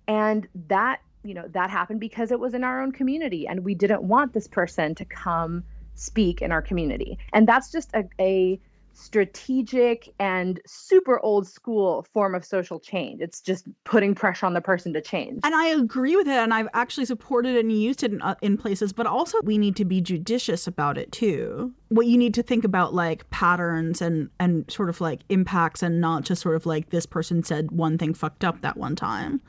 and 0.06 0.46
that 0.68 1.00
you 1.26 1.34
know 1.34 1.46
that 1.48 1.70
happened 1.70 2.00
because 2.00 2.30
it 2.30 2.40
was 2.40 2.54
in 2.54 2.64
our 2.64 2.82
own 2.82 2.92
community 2.92 3.46
and 3.46 3.64
we 3.64 3.74
didn't 3.74 4.02
want 4.02 4.32
this 4.32 4.46
person 4.46 4.94
to 4.94 5.04
come 5.04 5.64
speak 5.94 6.42
in 6.42 6.52
our 6.52 6.62
community 6.62 7.18
and 7.32 7.48
that's 7.48 7.72
just 7.72 7.90
a, 7.94 8.04
a 8.20 8.60
strategic 8.96 10.12
and 10.18 10.58
super 10.66 11.20
old 11.20 11.46
school 11.46 12.06
form 12.14 12.34
of 12.34 12.44
social 12.44 12.80
change. 12.80 13.20
It's 13.20 13.40
just 13.40 13.66
putting 13.84 14.14
pressure 14.14 14.46
on 14.46 14.54
the 14.54 14.60
person 14.60 14.94
to 14.94 15.02
change. 15.02 15.40
And 15.44 15.54
I 15.54 15.66
agree 15.66 16.16
with 16.16 16.26
it. 16.26 16.32
And 16.32 16.54
I've 16.54 16.68
actually 16.72 17.04
supported 17.04 17.56
and 17.56 17.70
used 17.70 18.02
it 18.02 18.12
in, 18.12 18.22
uh, 18.22 18.36
in 18.40 18.56
places, 18.56 18.92
but 18.92 19.06
also 19.06 19.38
we 19.42 19.58
need 19.58 19.76
to 19.76 19.84
be 19.84 20.00
judicious 20.00 20.66
about 20.66 20.96
it 20.96 21.12
too. 21.12 21.74
What 21.88 22.06
you 22.06 22.16
need 22.16 22.34
to 22.34 22.42
think 22.42 22.64
about 22.64 22.94
like 22.94 23.28
patterns 23.30 24.00
and, 24.00 24.30
and 24.40 24.68
sort 24.70 24.88
of 24.88 25.00
like 25.00 25.20
impacts 25.28 25.82
and 25.82 26.00
not 26.00 26.24
just 26.24 26.40
sort 26.40 26.56
of 26.56 26.64
like 26.64 26.90
this 26.90 27.06
person 27.06 27.42
said 27.42 27.70
one 27.70 27.98
thing 27.98 28.14
fucked 28.14 28.44
up 28.44 28.62
that 28.62 28.78
one 28.78 28.96
time. 28.96 29.42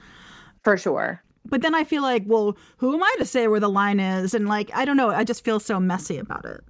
For 0.63 0.78
sure. 0.78 1.24
But 1.49 1.62
then 1.62 1.75
I 1.75 1.83
feel 1.83 2.01
like, 2.01 2.23
well, 2.25 2.57
who 2.77 2.93
am 2.93 3.03
I 3.03 3.15
to 3.19 3.25
say 3.25 3.47
where 3.47 3.60
the 3.60 3.69
line 3.69 3.99
is? 3.99 4.33
And 4.33 4.47
like, 4.47 4.71
I 4.73 4.86
don't 4.86 4.97
know. 4.97 5.10
I 5.10 5.23
just 5.23 5.43
feel 5.43 5.60
so 5.60 5.79
messy 5.79 6.17
about 6.17 6.45
it. 6.45 6.62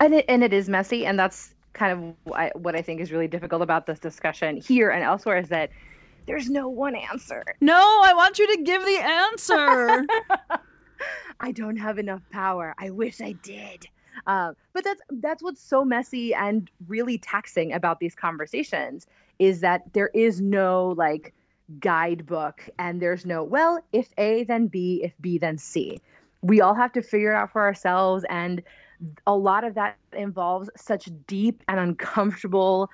And 0.00 0.14
it, 0.14 0.24
and 0.28 0.44
it 0.44 0.52
is 0.52 0.68
messy. 0.68 1.06
And 1.06 1.18
that's 1.18 1.54
kind 1.72 2.16
of 2.26 2.50
what 2.54 2.74
I 2.74 2.82
think 2.82 3.00
is 3.00 3.12
really 3.12 3.28
difficult 3.28 3.62
about 3.62 3.86
this 3.86 3.98
discussion 3.98 4.56
here 4.56 4.90
and 4.90 5.02
elsewhere 5.02 5.38
is 5.38 5.48
that 5.48 5.70
there's 6.26 6.50
no 6.50 6.68
one 6.68 6.96
answer. 6.96 7.44
No, 7.60 8.00
I 8.02 8.12
want 8.14 8.38
you 8.38 8.56
to 8.56 8.62
give 8.62 8.82
the 8.82 8.98
answer. 8.98 10.06
I 11.40 11.52
don't 11.52 11.76
have 11.76 11.98
enough 11.98 12.22
power. 12.30 12.74
I 12.78 12.90
wish 12.90 13.20
I 13.20 13.32
did. 13.32 13.86
Uh, 14.26 14.52
but 14.72 14.82
that's 14.82 15.00
that's 15.20 15.42
what's 15.42 15.60
so 15.60 15.84
messy 15.84 16.34
and 16.34 16.70
really 16.88 17.18
taxing 17.18 17.72
about 17.72 18.00
these 18.00 18.14
conversations 18.14 19.06
is 19.38 19.60
that 19.60 19.92
there 19.92 20.10
is 20.14 20.40
no 20.40 20.94
like 20.96 21.34
guidebook 21.80 22.68
and 22.78 23.02
there's 23.02 23.26
no 23.26 23.42
well 23.42 23.80
if 23.92 24.08
A 24.18 24.44
then 24.44 24.68
B 24.68 25.00
if 25.02 25.12
B 25.20 25.38
then 25.38 25.58
C. 25.58 26.00
We 26.42 26.60
all 26.60 26.74
have 26.74 26.92
to 26.92 27.02
figure 27.02 27.32
it 27.32 27.36
out 27.36 27.52
for 27.52 27.62
ourselves 27.62 28.24
and 28.28 28.62
a 29.26 29.36
lot 29.36 29.64
of 29.64 29.74
that 29.74 29.96
involves 30.12 30.70
such 30.76 31.08
deep 31.26 31.62
and 31.68 31.78
uncomfortable 31.78 32.90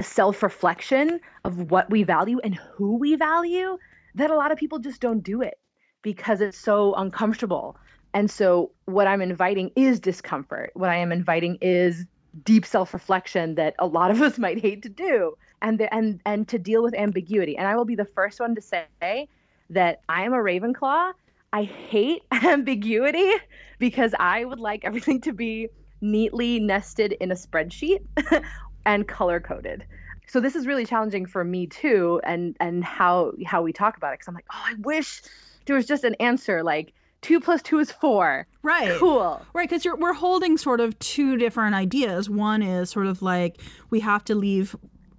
self 0.00 0.42
reflection 0.42 1.20
of 1.44 1.70
what 1.70 1.90
we 1.90 2.02
value 2.02 2.38
and 2.44 2.54
who 2.54 2.96
we 2.96 3.16
value 3.16 3.78
that 4.14 4.30
a 4.30 4.36
lot 4.36 4.52
of 4.52 4.58
people 4.58 4.78
just 4.78 5.00
don't 5.00 5.20
do 5.20 5.42
it 5.42 5.58
because 6.02 6.40
it's 6.40 6.58
so 6.58 6.94
uncomfortable. 6.94 7.76
And 8.14 8.30
so, 8.30 8.72
what 8.86 9.06
I'm 9.06 9.20
inviting 9.20 9.70
is 9.76 10.00
discomfort. 10.00 10.70
What 10.74 10.90
I 10.90 10.96
am 10.96 11.12
inviting 11.12 11.58
is 11.60 12.06
deep 12.44 12.64
self 12.64 12.94
reflection 12.94 13.56
that 13.56 13.74
a 13.78 13.86
lot 13.86 14.10
of 14.10 14.22
us 14.22 14.38
might 14.46 14.60
hate 14.60 14.82
to 14.82 14.88
do 14.88 15.36
and, 15.62 15.78
the, 15.78 15.92
and, 15.92 16.20
and 16.24 16.48
to 16.48 16.58
deal 16.58 16.82
with 16.82 16.94
ambiguity. 16.94 17.56
And 17.56 17.66
I 17.66 17.76
will 17.76 17.84
be 17.84 17.94
the 17.94 18.04
first 18.04 18.40
one 18.40 18.54
to 18.54 18.60
say 18.60 19.28
that 19.70 20.00
I 20.08 20.24
am 20.24 20.32
a 20.32 20.38
Ravenclaw 20.38 21.12
I 21.52 21.64
hate 21.64 22.22
ambiguity 22.32 23.32
because 23.78 24.14
I 24.18 24.44
would 24.44 24.60
like 24.60 24.84
everything 24.84 25.20
to 25.22 25.32
be 25.32 25.68
neatly 26.00 26.60
nested 26.60 27.12
in 27.12 27.32
a 27.32 27.34
spreadsheet 27.34 28.00
and 28.86 29.06
color 29.06 29.40
coded. 29.40 29.84
So 30.26 30.40
this 30.40 30.54
is 30.54 30.66
really 30.66 30.84
challenging 30.84 31.24
for 31.24 31.42
me 31.42 31.66
too, 31.66 32.20
and 32.22 32.54
and 32.60 32.84
how 32.84 33.32
how 33.46 33.62
we 33.62 33.72
talk 33.72 33.96
about 33.96 34.12
it. 34.12 34.18
Because 34.18 34.28
I'm 34.28 34.34
like, 34.34 34.46
oh, 34.52 34.62
I 34.62 34.74
wish 34.80 35.22
there 35.64 35.74
was 35.74 35.86
just 35.86 36.04
an 36.04 36.14
answer 36.16 36.62
like 36.62 36.92
two 37.22 37.40
plus 37.40 37.62
two 37.62 37.78
is 37.78 37.90
four. 37.90 38.46
Right. 38.62 38.94
Cool. 38.98 39.40
Right, 39.54 39.68
because 39.68 39.86
we're 39.98 40.12
holding 40.12 40.58
sort 40.58 40.80
of 40.80 40.98
two 40.98 41.38
different 41.38 41.74
ideas. 41.74 42.28
One 42.28 42.62
is 42.62 42.90
sort 42.90 43.06
of 43.06 43.22
like 43.22 43.58
we 43.88 44.00
have 44.00 44.22
to 44.24 44.34
leave 44.34 44.76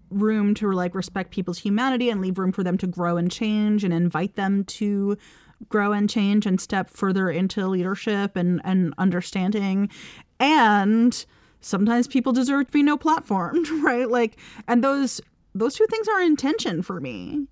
room 0.09 0.53
to 0.55 0.71
like 0.71 0.95
respect 0.95 1.31
people's 1.31 1.59
humanity 1.59 2.09
and 2.09 2.21
leave 2.21 2.37
room 2.37 2.51
for 2.51 2.63
them 2.63 2.77
to 2.77 2.87
grow 2.87 3.17
and 3.17 3.31
change 3.31 3.83
and 3.83 3.93
invite 3.93 4.35
them 4.35 4.63
to 4.63 5.17
grow 5.67 5.91
and 5.91 6.09
change 6.09 6.45
and 6.45 6.59
step 6.61 6.89
further 6.89 7.29
into 7.29 7.67
leadership 7.67 8.35
and, 8.35 8.61
and 8.63 8.93
understanding. 8.97 9.89
And 10.39 11.25
sometimes 11.61 12.07
people 12.07 12.31
deserve 12.31 12.67
to 12.67 12.71
be 12.71 12.83
no 12.83 12.97
platformed, 12.97 13.67
right? 13.83 14.09
Like, 14.09 14.37
and 14.67 14.83
those 14.83 15.21
those 15.55 15.75
two 15.75 15.87
things 15.89 16.07
are 16.07 16.21
in 16.21 16.35
tension 16.35 16.81
for 16.81 16.99
me. 16.99 17.47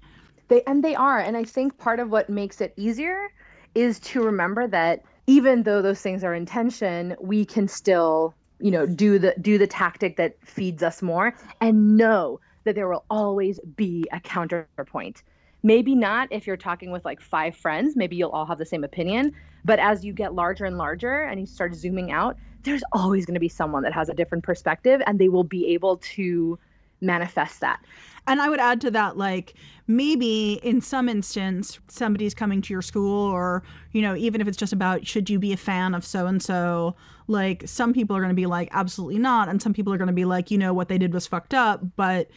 They 0.48 0.62
and 0.63 0.84
they 0.84 0.96
are. 0.96 1.20
And 1.20 1.36
I 1.36 1.43
think 1.43 1.78
part 1.78 2.00
of 2.00 2.10
what 2.10 2.30
makes 2.30 2.62
it 2.62 2.74
easier 2.78 3.30
is 3.76 4.00
to 4.00 4.24
remember 4.24 4.67
that 4.67 5.04
even 5.26 5.63
though 5.63 5.82
those 5.82 6.02
things 6.02 6.24
are 6.24 6.34
in 6.34 6.46
tension, 6.46 7.15
we 7.20 7.43
can 7.43 7.67
still, 7.67 8.34
you 8.60 8.72
know, 8.72 8.86
do 8.86 9.20
the 9.20 9.36
do 9.41 9.58
the 9.58 9.67
tactic 9.67 10.15
that 10.17 10.36
feeds 10.46 10.84
us 10.84 11.02
more 11.02 11.34
and 11.60 11.98
know 11.98 12.39
that 12.67 12.75
there 12.75 12.88
will 12.88 13.06
always 13.10 13.60
be 13.75 14.06
a 14.12 14.19
counterpoint 14.19 15.23
Maybe 15.63 15.95
not 15.95 16.27
if 16.32 16.45
you're 16.45 16.58
talking 16.58 16.91
with 16.91 17.03
like 17.03 17.19
five 17.19 17.56
friends, 17.56 17.95
maybe 17.95 18.15
you'll 18.15 18.30
all 18.30 18.45
have 18.45 18.58
the 18.58 18.65
same 18.65 18.84
opinion. 18.84 19.34
But 19.65 19.80
as 19.80 20.06
you 20.06 20.13
get 20.13 20.34
larger 20.34 20.65
and 20.65 20.77
larger 20.77 21.23
and 21.23 21.39
you 21.39 21.45
start 21.45 21.75
zooming 21.75 22.12
out, 22.12 22.38
there's 22.63 22.84
always 22.93 23.25
going 23.25 23.34
to 23.34 23.39
be 23.39 23.49
someone 23.49 23.84
that 23.84 23.93
has 23.93 24.10
a 24.10 24.13
different 24.13 24.43
perspective 24.43 25.01
and 25.06 25.19
they 25.19 25.30
will 25.30 25.43
be 25.43 25.67
able 25.73 25.97
to 25.97 26.60
manifest 27.01 27.60
that. 27.60 27.82
And 28.27 28.41
I 28.41 28.49
would 28.49 28.60
add 28.60 28.82
to 28.82 28.91
that, 28.91 29.17
like, 29.17 29.53
maybe 29.88 30.60
in 30.63 30.82
some 30.82 31.08
instance, 31.08 31.80
somebody's 31.88 32.34
coming 32.34 32.62
to 32.62 32.73
your 32.73 32.82
school, 32.82 33.32
or, 33.32 33.63
you 33.93 34.01
know, 34.01 34.17
even 34.17 34.41
if 34.41 34.49
it's 34.49 34.58
just 34.58 34.73
about 34.73 35.08
should 35.08 35.30
you 35.30 35.39
be 35.39 35.53
a 35.53 35.58
fan 35.58 35.95
of 35.95 36.03
so 36.03 36.27
and 36.27 36.43
so, 36.43 36.95
like, 37.27 37.63
some 37.65 37.93
people 37.93 38.17
are 38.17 38.19
going 38.19 38.32
to 38.32 38.36
be 38.36 38.45
like, 38.45 38.67
absolutely 38.73 39.19
not. 39.19 39.47
And 39.47 39.62
some 39.62 39.73
people 39.73 39.93
are 39.93 39.97
going 39.97 40.08
to 40.08 40.13
be 40.13 40.25
like, 40.25 40.51
you 40.51 40.58
know, 40.58 40.73
what 40.73 40.89
they 40.89 40.97
did 40.97 41.13
was 41.13 41.25
fucked 41.25 41.53
up. 41.53 41.82
But, 41.95 42.30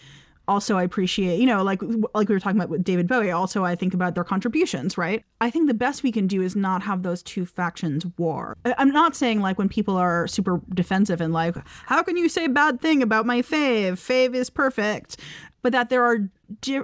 also 0.50 0.76
I 0.76 0.82
appreciate, 0.82 1.38
you 1.38 1.46
know, 1.46 1.62
like 1.62 1.80
like 2.14 2.28
we 2.28 2.34
were 2.34 2.40
talking 2.40 2.58
about 2.58 2.68
with 2.68 2.82
David 2.82 3.06
Bowie, 3.06 3.30
also 3.30 3.64
I 3.64 3.76
think 3.76 3.94
about 3.94 4.14
their 4.14 4.24
contributions, 4.24 4.98
right? 4.98 5.24
I 5.40 5.48
think 5.48 5.68
the 5.68 5.74
best 5.74 6.02
we 6.02 6.10
can 6.10 6.26
do 6.26 6.42
is 6.42 6.56
not 6.56 6.82
have 6.82 7.02
those 7.02 7.22
two 7.22 7.46
factions 7.46 8.04
war. 8.18 8.56
I'm 8.64 8.90
not 8.90 9.14
saying 9.14 9.40
like 9.40 9.58
when 9.58 9.68
people 9.68 9.96
are 9.96 10.26
super 10.26 10.60
defensive 10.74 11.20
and 11.20 11.32
like, 11.32 11.54
how 11.86 12.02
can 12.02 12.16
you 12.16 12.28
say 12.28 12.48
bad 12.48 12.80
thing 12.80 13.02
about 13.02 13.24
my 13.24 13.42
fave? 13.42 13.92
Fave 13.92 14.34
is 14.34 14.50
perfect. 14.50 15.18
But 15.62 15.72
that 15.72 15.90
there 15.90 16.04
are 16.04 16.28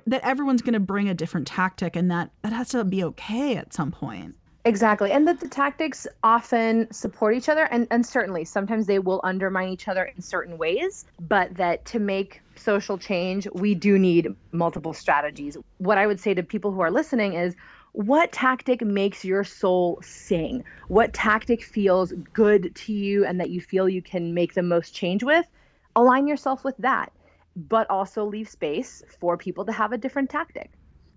that 0.07 0.21
everyone's 0.23 0.63
going 0.63 0.75
to 0.75 0.81
bring 0.81 1.09
a 1.09 1.15
different 1.15 1.47
tactic 1.47 1.97
and 1.97 2.11
that 2.11 2.31
that 2.43 2.53
has 2.53 2.69
to 2.69 2.85
be 2.85 3.03
okay 3.03 3.57
at 3.57 3.75
some 3.75 3.91
point. 3.91 4.37
Exactly. 4.67 5.13
And 5.13 5.29
that 5.29 5.39
the 5.39 5.49
tactics 5.49 6.09
often 6.25 6.93
support 6.93 7.37
each 7.37 7.49
other 7.49 7.69
and, 7.71 7.87
and 7.93 8.05
certainly 8.05 8.45
sometimes 8.45 8.87
they 8.87 8.99
will 8.99 9.21
undermine 9.23 9.69
each 9.69 9.87
other 9.87 10.05
in 10.05 10.21
certain 10.21 10.59
ways, 10.59 11.05
but 11.21 11.55
that 11.55 11.85
to 11.87 12.01
make 12.01 12.41
social 12.57 12.99
change, 12.99 13.47
we 13.55 13.77
do 13.77 13.97
need 13.97 14.35
multiple 14.51 14.93
strategies. 14.93 15.57
What 15.79 15.99
I 15.99 16.07
would 16.09 16.19
say 16.19 16.35
to 16.35 16.43
people 16.43 16.73
who 16.73 16.81
are 16.81 16.91
listening 16.91 17.35
is 17.35 17.55
what 17.93 18.33
tactic 18.33 18.83
makes 18.83 19.25
your 19.25 19.45
soul 19.45 20.01
sing? 20.03 20.65
What 20.89 21.13
tactic 21.13 21.63
feels 21.63 22.13
good 22.33 22.75
to 22.75 22.93
you 22.93 23.25
and 23.25 23.39
that 23.41 23.51
you 23.51 23.61
feel 23.61 23.89
you 23.89 24.03
can 24.03 24.35
make 24.35 24.55
the 24.55 24.65
most 24.65 24.93
change 24.93 25.23
with? 25.23 25.47
Align 25.95 26.27
yourself 26.27 26.65
with 26.65 26.77
that, 26.79 27.13
but 27.55 27.89
also 27.89 28.25
leave 28.25 28.49
space 28.49 29.05
for 29.21 29.37
people 29.37 29.65
to 29.65 29.73
have 29.73 29.93
a 29.93 29.99
different 29.99 30.29
tactic. 30.29 30.73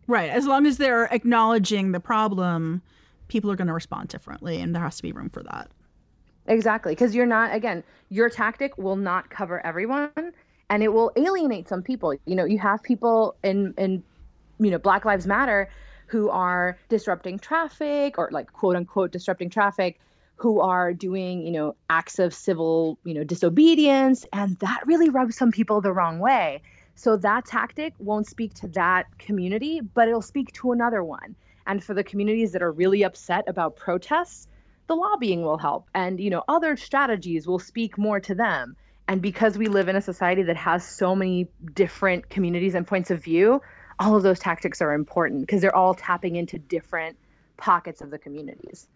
Right. 0.06 0.30
As 0.30 0.46
long 0.46 0.68
as 0.68 0.78
they're 0.78 1.06
acknowledging 1.06 1.94
the 1.94 2.00
problem 2.00 2.84
people 3.30 3.50
are 3.50 3.56
going 3.56 3.68
to 3.68 3.74
respond 3.74 4.10
differently 4.10 4.60
and 4.60 4.76
there 4.76 4.82
has 4.82 4.98
to 4.98 5.04
be 5.04 5.14
room 5.14 5.30
for 5.30 5.44
that. 5.44 5.72
Exactly 6.48 6.94
because 6.94 7.16
you're 7.16 7.28
not 7.28 7.54
again 7.54 7.84
your 8.10 8.30
tactic 8.30 8.78
will 8.78 8.96
not 8.96 9.30
cover 9.30 9.66
everyone 9.66 10.34
and 10.70 10.84
it 10.84 10.92
will 10.92 11.12
alienate 11.16 11.70
some 11.70 11.82
people. 11.82 12.14
You 12.26 12.36
know 12.36 12.44
you 12.44 12.60
have 12.60 12.84
people 12.84 13.36
in 13.44 13.74
in 13.78 14.04
you 14.60 14.72
know 14.72 14.80
black 14.80 15.06
lives 15.06 15.26
matter 15.26 15.70
who 16.08 16.30
are 16.30 16.78
disrupting 16.90 17.38
traffic 17.40 18.18
or 18.18 18.30
like 18.32 18.52
quote 18.52 18.76
unquote 18.76 19.12
disrupting 19.12 19.52
traffic 19.52 20.00
who 20.38 20.60
are 20.60 20.92
doing 20.92 21.46
you 21.46 21.52
know 21.52 21.76
acts 21.90 22.18
of 22.18 22.34
civil 22.34 22.98
you 23.04 23.14
know 23.14 23.24
disobedience 23.24 24.26
and 24.34 24.58
that 24.58 24.82
really 24.88 25.10
rubs 25.10 25.38
some 25.38 25.52
people 25.52 25.82
the 25.82 25.94
wrong 25.94 26.20
way. 26.20 26.62
So 26.96 27.16
that 27.18 27.46
tactic 27.46 27.94
won't 28.00 28.28
speak 28.28 28.56
to 28.56 28.68
that 28.70 29.06
community 29.20 29.82
but 29.82 30.08
it'll 30.08 30.24
speak 30.24 30.52
to 30.54 30.72
another 30.72 31.04
one 31.04 31.36
and 31.70 31.84
for 31.84 31.94
the 31.94 32.04
communities 32.04 32.54
that 32.54 32.64
are 32.64 32.72
really 32.72 33.04
upset 33.04 33.44
about 33.48 33.76
protests, 33.76 34.48
the 34.88 34.96
lobbying 34.96 35.44
will 35.44 35.60
help. 35.60 35.88
And, 35.94 36.20
you 36.20 36.32
know, 36.32 36.44
other 36.48 36.76
strategies 36.76 37.46
will 37.46 37.60
speak 37.60 37.96
more 37.96 38.20
to 38.22 38.34
them. 38.34 38.76
And 39.08 39.22
because 39.22 39.56
we 39.56 39.68
live 39.68 39.88
in 39.88 39.96
a 39.96 40.02
society 40.02 40.42
that 40.44 40.58
has 40.58 40.84
so 40.84 41.16
many 41.16 41.48
different 41.76 42.28
communities 42.28 42.74
and 42.74 42.88
points 42.88 43.12
of 43.12 43.24
view, 43.24 43.62
all 44.00 44.16
of 44.16 44.24
those 44.24 44.40
tactics 44.40 44.82
are 44.82 44.94
important 44.94 45.42
because 45.42 45.62
they're 45.62 45.76
all 45.76 45.94
tapping 45.94 46.38
into 46.38 46.58
different 46.58 47.18
pockets 47.56 48.02
of 48.02 48.10
the 48.10 48.18
communities. 48.18 48.88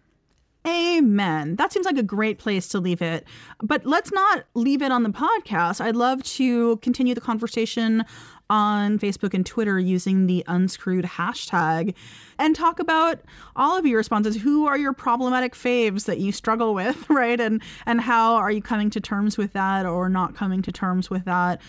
Amen. 0.66 1.56
That 1.56 1.72
seems 1.72 1.84
like 1.84 1.98
a 1.98 2.02
great 2.02 2.38
place 2.38 2.68
to 2.68 2.80
leave 2.80 3.02
it. 3.02 3.26
But 3.62 3.84
let's 3.84 4.10
not 4.12 4.44
leave 4.54 4.80
it 4.80 4.90
on 4.90 5.02
the 5.02 5.10
podcast. 5.10 5.80
I'd 5.80 5.94
love 5.96 6.22
to 6.22 6.78
continue 6.78 7.14
the 7.14 7.20
conversation 7.20 8.04
on 8.48 8.98
Facebook 8.98 9.34
and 9.34 9.44
Twitter 9.44 9.78
using 9.78 10.26
the 10.26 10.42
unscrewed 10.46 11.04
hashtag 11.04 11.94
and 12.38 12.56
talk 12.56 12.78
about 12.78 13.20
all 13.56 13.76
of 13.76 13.84
your 13.84 13.98
responses. 13.98 14.36
Who 14.36 14.66
are 14.66 14.78
your 14.78 14.94
problematic 14.94 15.54
faves 15.54 16.06
that 16.06 16.18
you 16.18 16.32
struggle 16.32 16.72
with, 16.72 17.08
right? 17.10 17.40
And 17.40 17.62
and 17.84 18.00
how 18.00 18.34
are 18.34 18.50
you 18.50 18.62
coming 18.62 18.88
to 18.90 19.00
terms 19.00 19.36
with 19.36 19.52
that 19.52 19.84
or 19.84 20.08
not 20.08 20.34
coming 20.34 20.62
to 20.62 20.72
terms 20.72 21.10
with 21.10 21.26
that? 21.26 21.60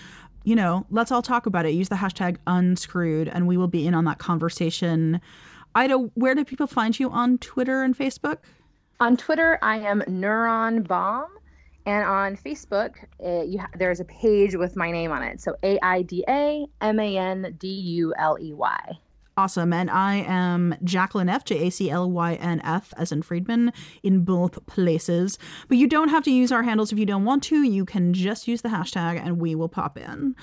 You 0.46 0.56
know, 0.56 0.86
let's 0.90 1.12
all 1.12 1.22
talk 1.22 1.46
about 1.48 1.66
it. 1.66 1.72
Use 1.72 1.90
the 1.90 1.96
hashtag 1.96 2.38
unscrewed 2.48 3.28
and 3.28 3.46
we 3.46 3.58
will 3.58 3.68
be 3.68 3.86
in 3.86 3.94
on 3.94 4.06
that 4.06 4.20
conversation. 4.20 5.20
Aida, 5.74 5.98
where 6.14 6.36
do 6.36 6.46
people 6.46 6.68
find 6.68 6.98
you 6.98 7.10
on 7.10 7.40
Twitter 7.40 7.84
and 7.84 7.98
Facebook? 7.98 8.38
On 9.00 9.18
Twitter, 9.18 9.60
I 9.62 9.80
am 9.80 10.02
Neuron 10.08 10.88
Bomb. 10.88 11.28
And 11.88 12.04
on 12.04 12.36
Facebook, 12.36 12.96
uh, 13.24 13.62
ha- 13.62 13.70
there's 13.78 14.00
a 14.00 14.06
page 14.06 14.56
with 14.56 14.76
my 14.76 14.90
name 14.90 15.12
on 15.12 15.22
it. 15.22 15.40
So 15.40 15.56
A 15.62 15.78
I 15.84 16.02
D 16.02 16.24
A 16.28 16.66
M 16.82 17.00
A 17.00 17.18
N 17.18 17.56
D 17.60 17.68
U 17.68 18.14
L 18.18 18.38
E 18.42 18.54
Y. 18.54 18.98
Awesome. 19.38 19.74
And 19.74 19.92
I 19.92 20.16
am 20.28 20.76
Jaclyn 20.84 21.30
F, 21.30 21.44
J 21.44 21.68
A 21.68 21.70
C 21.70 21.92
L 21.92 22.10
Y 22.10 22.36
N 22.36 22.62
F, 22.64 22.94
as 22.98 23.12
in 23.12 23.22
Friedman, 23.22 23.74
in 24.02 24.24
both 24.24 24.66
places. 24.66 25.38
But 25.68 25.78
you 25.78 25.88
don't 25.88 26.10
have 26.10 26.24
to 26.24 26.32
use 26.32 26.52
our 26.52 26.64
handles 26.64 26.92
if 26.92 26.98
you 26.98 27.06
don't 27.06 27.26
want 27.26 27.44
to. 27.44 27.62
You 27.62 27.86
can 27.86 28.14
just 28.14 28.48
use 28.48 28.62
the 28.62 28.70
hashtag 28.70 29.20
and 29.24 29.40
we 29.40 29.54
will 29.54 29.70
pop 29.70 29.98
in. 29.98 30.36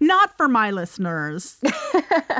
not 0.00 0.36
for 0.36 0.48
my 0.48 0.70
listeners. 0.70 1.58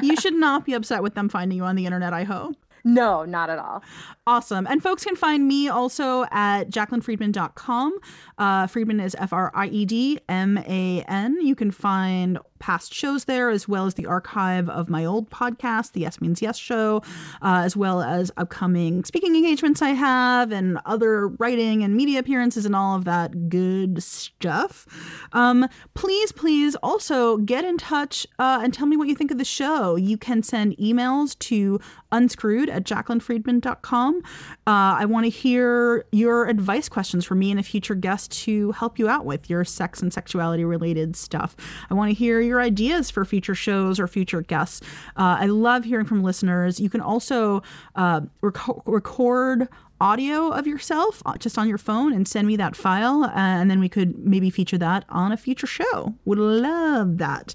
you 0.02 0.16
should 0.16 0.34
not 0.34 0.64
be 0.64 0.74
upset 0.74 1.02
with 1.02 1.14
them 1.14 1.28
finding 1.28 1.58
you 1.58 1.64
on 1.64 1.76
the 1.76 1.86
internet, 1.86 2.12
I 2.12 2.24
hope. 2.24 2.56
No, 2.84 3.24
not 3.24 3.50
at 3.50 3.58
all. 3.58 3.82
Awesome. 4.26 4.66
And 4.66 4.82
folks 4.82 5.04
can 5.04 5.16
find 5.16 5.46
me 5.46 5.68
also 5.68 6.24
at 6.30 6.64
jaclynfriedman.com. 6.70 7.98
Uh, 8.38 8.66
Friedman 8.66 9.00
is 9.00 9.14
F 9.18 9.32
R 9.32 9.50
I 9.54 9.66
E 9.66 9.84
D 9.84 10.18
M 10.28 10.58
A 10.58 11.04
N. 11.08 11.38
You 11.40 11.54
can 11.54 11.70
find 11.70 12.38
past 12.60 12.94
shows 12.94 13.24
there, 13.24 13.50
as 13.50 13.66
well 13.66 13.86
as 13.86 13.94
the 13.94 14.06
archive 14.06 14.68
of 14.68 14.88
my 14.88 15.04
old 15.04 15.30
podcast, 15.30 15.92
The 15.92 16.00
Yes 16.00 16.20
Means 16.20 16.40
Yes 16.40 16.56
Show, 16.56 17.02
uh, 17.42 17.62
as 17.64 17.76
well 17.76 18.02
as 18.02 18.30
upcoming 18.36 19.02
speaking 19.04 19.34
engagements 19.34 19.82
I 19.82 19.90
have 19.90 20.52
and 20.52 20.78
other 20.86 21.28
writing 21.28 21.82
and 21.82 21.96
media 21.96 22.20
appearances 22.20 22.64
and 22.64 22.76
all 22.76 22.94
of 22.94 23.04
that 23.06 23.48
good 23.48 24.02
stuff. 24.02 24.86
Um, 25.32 25.66
please, 25.94 26.30
please 26.30 26.76
also 26.76 27.38
get 27.38 27.64
in 27.64 27.78
touch 27.78 28.26
uh, 28.38 28.60
and 28.62 28.72
tell 28.72 28.86
me 28.86 28.96
what 28.96 29.08
you 29.08 29.16
think 29.16 29.30
of 29.30 29.38
the 29.38 29.44
show. 29.44 29.96
You 29.96 30.16
can 30.16 30.42
send 30.42 30.76
emails 30.76 31.38
to 31.40 31.80
unscrewed 32.12 32.68
at 32.68 32.84
jaclynfriedman.com. 32.84 34.16
Uh, 34.18 34.20
I 34.66 35.04
want 35.06 35.24
to 35.24 35.30
hear 35.30 36.04
your 36.12 36.46
advice 36.46 36.88
questions 36.88 37.24
for 37.24 37.34
me 37.34 37.50
and 37.50 37.58
a 37.58 37.62
future 37.62 37.94
guest 37.94 38.30
to 38.42 38.72
help 38.72 38.98
you 38.98 39.08
out 39.08 39.24
with 39.24 39.48
your 39.48 39.64
sex 39.64 40.02
and 40.02 40.12
sexuality 40.12 40.64
related 40.64 41.16
stuff. 41.16 41.56
I 41.90 41.94
want 41.94 42.10
to 42.10 42.14
hear 42.14 42.40
your 42.50 42.60
ideas 42.60 43.10
for 43.10 43.24
future 43.24 43.54
shows 43.54 43.98
or 43.98 44.06
future 44.06 44.42
guests. 44.42 44.82
Uh, 45.16 45.38
I 45.40 45.46
love 45.46 45.84
hearing 45.84 46.06
from 46.06 46.22
listeners. 46.22 46.78
You 46.78 46.90
can 46.90 47.00
also 47.00 47.62
uh, 47.94 48.20
rec- 48.42 48.86
record 48.86 49.68
audio 50.00 50.48
of 50.48 50.66
yourself 50.66 51.22
uh, 51.26 51.36
just 51.36 51.58
on 51.58 51.68
your 51.68 51.76
phone 51.76 52.12
and 52.12 52.26
send 52.26 52.46
me 52.46 52.56
that 52.56 52.74
file 52.74 53.30
and 53.34 53.70
then 53.70 53.78
we 53.78 53.88
could 53.88 54.18
maybe 54.18 54.48
feature 54.48 54.78
that 54.78 55.04
on 55.10 55.30
a 55.30 55.36
future 55.36 55.66
show 55.66 56.14
would 56.24 56.38
love 56.38 57.18
that 57.18 57.54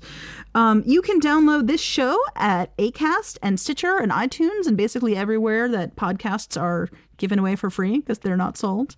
um, 0.54 0.84
you 0.86 1.02
can 1.02 1.20
download 1.20 1.66
this 1.66 1.82
show 1.82 2.20
at 2.36 2.76
acast 2.78 3.40
and 3.42 3.60
stitcher 3.60 3.98
and 3.98 4.12
itunes 4.12 4.68
and 4.68 4.78
basically 4.78 5.18
everywhere 5.18 5.68
that 5.68 5.96
podcasts 5.96 6.60
are 6.60 6.88
given 7.18 7.40
away 7.40 7.56
for 7.56 7.70
free 7.70 8.00
because 8.00 8.20
they're 8.20 8.38
not 8.38 8.58
sold. 8.58 8.96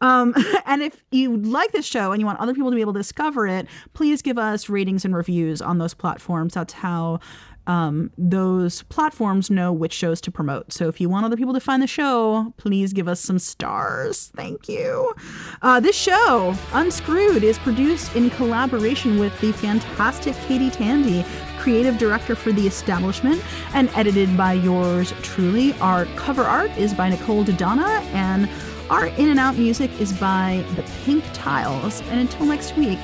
Um, 0.00 0.34
and 0.66 0.82
if 0.82 1.02
you 1.10 1.36
like 1.36 1.72
this 1.72 1.86
show 1.86 2.12
and 2.12 2.20
you 2.20 2.26
want 2.26 2.40
other 2.40 2.54
people 2.54 2.70
to 2.70 2.74
be 2.74 2.80
able 2.80 2.92
to 2.92 3.00
discover 3.00 3.46
it, 3.46 3.66
please 3.92 4.22
give 4.22 4.38
us 4.38 4.68
ratings 4.68 5.04
and 5.04 5.14
reviews 5.14 5.60
on 5.62 5.78
those 5.78 5.94
platforms. 5.94 6.54
That's 6.54 6.72
how 6.72 7.20
um, 7.66 8.10
those 8.18 8.82
platforms 8.84 9.50
know 9.50 9.72
which 9.72 9.92
shows 9.92 10.20
to 10.22 10.30
promote. 10.30 10.72
So 10.72 10.88
if 10.88 11.00
you 11.00 11.08
want 11.08 11.26
other 11.26 11.36
people 11.36 11.54
to 11.54 11.60
find 11.60 11.82
the 11.82 11.86
show, 11.86 12.52
please 12.56 12.92
give 12.92 13.06
us 13.06 13.20
some 13.20 13.38
stars. 13.38 14.32
Thank 14.34 14.68
you. 14.68 15.14
Uh, 15.62 15.78
this 15.78 15.96
show, 15.96 16.54
Unscrewed, 16.72 17.44
is 17.44 17.58
produced 17.58 18.16
in 18.16 18.30
collaboration 18.30 19.18
with 19.18 19.38
the 19.40 19.52
fantastic 19.52 20.34
Katie 20.46 20.70
Tandy, 20.70 21.24
creative 21.60 21.98
director 21.98 22.34
for 22.34 22.52
The 22.52 22.66
Establishment, 22.66 23.42
and 23.74 23.90
edited 23.94 24.36
by 24.36 24.54
yours 24.54 25.12
truly. 25.22 25.74
Our 25.74 26.06
cover 26.16 26.42
art 26.42 26.70
is 26.76 26.94
by 26.94 27.10
Nicole 27.10 27.44
Dodonna, 27.44 28.00
and 28.14 28.48
our 28.88 29.06
in 29.06 29.28
and 29.28 29.38
out 29.38 29.56
music 29.56 29.90
is 30.00 30.12
by 30.12 30.64
The 30.74 30.82
Pink 31.04 31.22
Tiles. 31.32 32.00
And 32.08 32.18
until 32.18 32.46
next 32.46 32.76
week, 32.76 32.98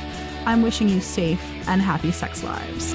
I'm 0.46 0.62
wishing 0.62 0.88
you 0.88 1.00
safe 1.00 1.42
and 1.68 1.82
happy 1.82 2.12
sex 2.12 2.42
lives. 2.42 2.94